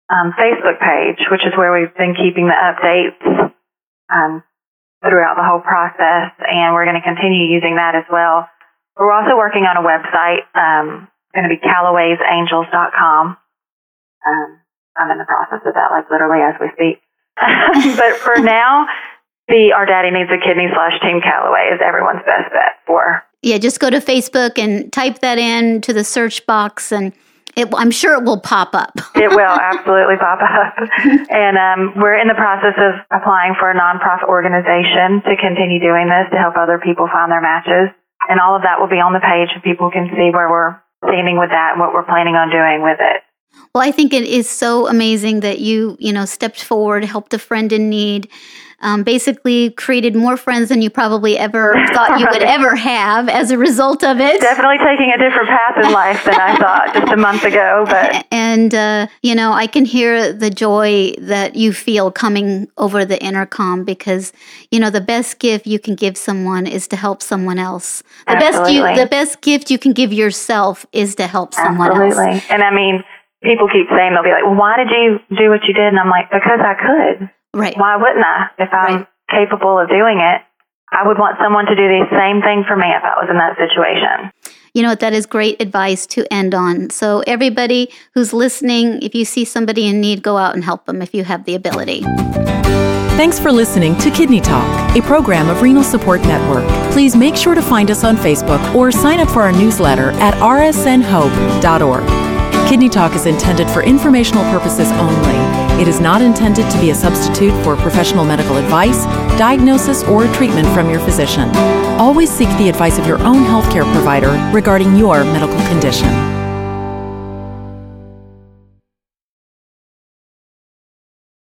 um, 0.09 0.33
Facebook 0.37 0.79
page, 0.79 1.25
which 1.31 1.45
is 1.45 1.53
where 1.57 1.73
we've 1.73 1.95
been 1.97 2.15
keeping 2.15 2.47
the 2.47 2.57
updates 2.57 3.21
um, 4.13 4.43
throughout 5.01 5.35
the 5.35 5.45
whole 5.45 5.61
process, 5.61 6.33
and 6.45 6.73
we're 6.73 6.85
going 6.85 6.99
to 6.99 7.05
continue 7.05 7.49
using 7.49 7.75
that 7.75 7.95
as 7.95 8.05
well. 8.11 8.47
We're 8.97 9.11
also 9.11 9.35
working 9.35 9.65
on 9.65 9.77
a 9.77 9.83
website, 9.85 10.45
um, 10.55 11.07
going 11.33 11.49
to 11.49 11.53
be 11.53 11.59
Callaway'sAngels.com. 11.61 13.37
Um, 14.25 14.59
I'm 14.97 15.11
in 15.11 15.17
the 15.17 15.25
process 15.25 15.61
of 15.65 15.73
that, 15.73 15.91
like 15.91 16.09
literally 16.09 16.41
as 16.41 16.55
we 16.59 16.69
speak. 16.73 17.01
but 17.97 18.15
for 18.17 18.39
now, 18.39 18.87
the 19.47 19.73
Our 19.75 19.85
Daddy 19.85 20.09
Needs 20.09 20.29
a 20.31 20.39
Kidney 20.43 20.67
slash 20.73 20.99
Team 21.01 21.21
Callaway 21.21 21.69
is 21.73 21.81
everyone's 21.83 22.23
best 22.25 22.51
bet 22.53 22.79
for 22.87 23.23
Yeah, 23.41 23.57
just 23.57 23.79
go 23.79 23.89
to 23.89 23.99
Facebook 23.99 24.57
and 24.57 24.91
type 24.93 25.19
that 25.19 25.37
in 25.37 25.81
to 25.81 25.93
the 25.93 26.03
search 26.03 26.45
box, 26.45 26.91
and 26.91 27.11
it, 27.55 27.71
I'm 27.73 27.91
sure 27.91 28.19
it 28.19 28.23
will 28.23 28.39
pop 28.39 28.75
up. 28.75 28.91
It 29.15 29.31
will 29.31 29.55
absolutely 29.71 30.17
pop 30.19 30.39
up. 30.43 30.75
And 31.31 31.55
um, 31.57 31.79
we're 31.95 32.19
in 32.19 32.27
the 32.27 32.35
process 32.35 32.75
of 32.75 32.99
applying 33.11 33.55
for 33.59 33.71
a 33.71 33.75
nonprofit 33.75 34.27
organization 34.27 35.23
to 35.23 35.39
continue 35.39 35.79
doing 35.79 36.11
this 36.11 36.27
to 36.31 36.37
help 36.37 36.55
other 36.57 36.79
people 36.83 37.07
find 37.07 37.31
their 37.31 37.41
matches. 37.41 37.95
And 38.27 38.39
all 38.39 38.55
of 38.55 38.63
that 38.63 38.79
will 38.79 38.91
be 38.91 38.99
on 38.99 39.13
the 39.13 39.23
page 39.23 39.49
and 39.53 39.63
people 39.63 39.89
can 39.89 40.09
see 40.11 40.31
where 40.35 40.49
we're 40.49 40.75
standing 41.07 41.37
with 41.39 41.49
that 41.51 41.73
and 41.73 41.79
what 41.79 41.93
we're 41.93 42.05
planning 42.05 42.35
on 42.35 42.51
doing 42.51 42.83
with 42.83 42.97
it. 42.99 43.21
Well, 43.73 43.83
I 43.83 43.91
think 43.91 44.13
it 44.13 44.23
is 44.23 44.49
so 44.49 44.87
amazing 44.87 45.41
that 45.41 45.59
you, 45.59 45.95
you 45.99 46.11
know, 46.11 46.25
stepped 46.25 46.63
forward, 46.63 47.03
helped 47.05 47.33
a 47.33 47.39
friend 47.39 47.71
in 47.71 47.89
need, 47.89 48.29
um, 48.81 49.03
basically 49.03 49.71
created 49.71 50.15
more 50.15 50.37
friends 50.37 50.69
than 50.69 50.81
you 50.81 50.89
probably 50.89 51.37
ever 51.37 51.73
thought 51.93 52.19
you 52.19 52.27
would 52.31 52.43
ever 52.57 52.75
have 52.75 53.29
as 53.29 53.51
a 53.51 53.57
result 53.57 54.03
of 54.03 54.19
it. 54.19 54.41
Definitely 54.41 54.77
taking 54.79 55.11
a 55.13 55.17
different 55.17 55.47
path 55.49 55.83
in 55.83 55.91
life 55.91 56.23
than 56.25 56.35
I 56.35 56.55
thought 56.57 56.93
just 56.93 57.11
a 57.11 57.17
month 57.17 57.43
ago, 57.43 57.85
but 57.87 58.25
And, 58.31 58.73
uh, 58.73 59.07
you 59.21 59.35
know, 59.35 59.53
I 59.53 59.67
can 59.67 59.85
hear 59.85 60.31
the 60.33 60.49
joy 60.49 61.13
that 61.19 61.55
you 61.55 61.73
feel 61.73 62.11
coming 62.11 62.67
over 62.77 63.05
the 63.05 63.21
intercom 63.23 63.83
because, 63.83 64.33
you 64.71 64.79
know, 64.79 64.89
the 64.89 65.01
best 65.01 65.39
gift 65.39 65.67
you 65.67 65.79
can 65.79 65.95
give 65.95 66.17
someone 66.17 66.67
is 66.67 66.87
to 66.89 66.95
help 66.95 67.21
someone 67.21 67.59
else. 67.59 68.03
The 68.27 68.35
best 68.35 68.71
you, 68.71 68.83
Absolutely. 68.83 69.03
the 69.03 69.09
best 69.09 69.41
gift 69.41 69.71
you 69.71 69.79
can 69.79 69.93
give 69.93 70.11
yourself 70.11 70.85
is 70.91 71.15
to 71.15 71.27
help 71.27 71.53
someone 71.53 71.91
else. 71.91 71.99
absolutely. 71.99 72.33
else. 72.35 72.45
And 72.49 72.63
I 72.63 72.73
mean, 72.73 73.03
people 73.43 73.67
keep 73.67 73.87
saying 73.95 74.13
they'll 74.13 74.23
be 74.23 74.31
like, 74.31 74.43
well, 74.43 74.55
"Why 74.55 74.77
did 74.77 74.89
you 74.89 75.19
do 75.37 75.49
what 75.49 75.63
you 75.67 75.73
did?" 75.73 75.87
And 75.87 75.99
I'm 75.99 76.09
like, 76.09 76.29
"Because 76.31 76.59
I 76.59 76.73
could. 76.73 77.29
Right. 77.55 77.75
Why 77.77 77.95
wouldn't 77.95 78.25
I? 78.25 78.47
If 78.59 78.73
I'm 78.73 78.95
Right. 78.95 79.07
capable 79.31 79.79
of 79.79 79.87
doing 79.89 80.19
it, 80.19 80.41
I 80.91 81.07
would 81.07 81.17
want 81.17 81.37
someone 81.41 81.65
to 81.65 81.75
do 81.75 81.87
the 81.87 82.05
same 82.11 82.41
thing 82.41 82.63
for 82.67 82.75
me 82.75 82.87
if 82.87 83.03
I 83.03 83.15
was 83.19 83.29
in 83.29 83.37
that 83.37 83.55
situation." 83.57 84.31
You 84.73 84.83
know 84.83 84.89
what? 84.89 84.99
That 84.99 85.13
is 85.13 85.25
great 85.25 85.61
advice 85.61 86.05
to 86.07 86.25
end 86.31 86.53
on. 86.53 86.89
So, 86.89 87.23
everybody 87.25 87.89
who's 88.13 88.33
listening, 88.33 88.99
if 89.01 89.15
you 89.15 89.23
see 89.23 89.45
somebody 89.45 89.87
in 89.87 90.01
need, 90.01 90.21
go 90.21 90.37
out 90.37 90.53
and 90.53 90.65
help 90.65 90.85
them 90.85 91.01
if 91.01 91.15
you 91.15 91.23
have 91.23 91.45
the 91.45 91.55
ability. 91.55 92.03
Thanks 93.15 93.39
for 93.39 93.53
listening 93.53 93.95
to 93.99 94.11
Kidney 94.11 94.41
Talk, 94.41 94.67
a 94.97 95.01
program 95.01 95.47
of 95.49 95.61
Renal 95.61 95.83
Support 95.83 96.21
Network. 96.23 96.67
Please 96.91 97.15
make 97.15 97.37
sure 97.37 97.55
to 97.55 97.61
find 97.61 97.89
us 97.89 98.03
on 98.03 98.17
Facebook 98.17 98.75
or 98.75 98.91
sign 98.91 99.21
up 99.21 99.29
for 99.29 99.41
our 99.41 99.53
newsletter 99.53 100.11
at 100.19 100.33
rsnhope.org. 100.35 102.03
Kidney 102.67 102.89
Talk 102.89 103.15
is 103.15 103.25
intended 103.25 103.69
for 103.69 103.81
informational 103.81 104.43
purposes 104.51 104.91
only. 104.91 105.64
It 105.79 105.87
is 105.89 105.99
not 105.99 106.21
intended 106.21 106.69
to 106.71 106.79
be 106.79 106.91
a 106.91 106.95
substitute 106.95 107.51
for 107.63 107.75
professional 107.75 108.23
medical 108.23 108.57
advice, 108.57 109.05
diagnosis, 109.37 110.03
or 110.03 110.25
treatment 110.33 110.67
from 110.69 110.89
your 110.89 110.99
physician. 110.99 111.49
Always 111.99 112.29
seek 112.29 112.49
the 112.57 112.69
advice 112.69 112.97
of 112.97 113.05
your 113.05 113.19
own 113.19 113.43
healthcare 113.43 113.83
provider 113.93 114.31
regarding 114.53 114.95
your 114.95 115.23
medical 115.25 115.59
condition. 115.67 116.34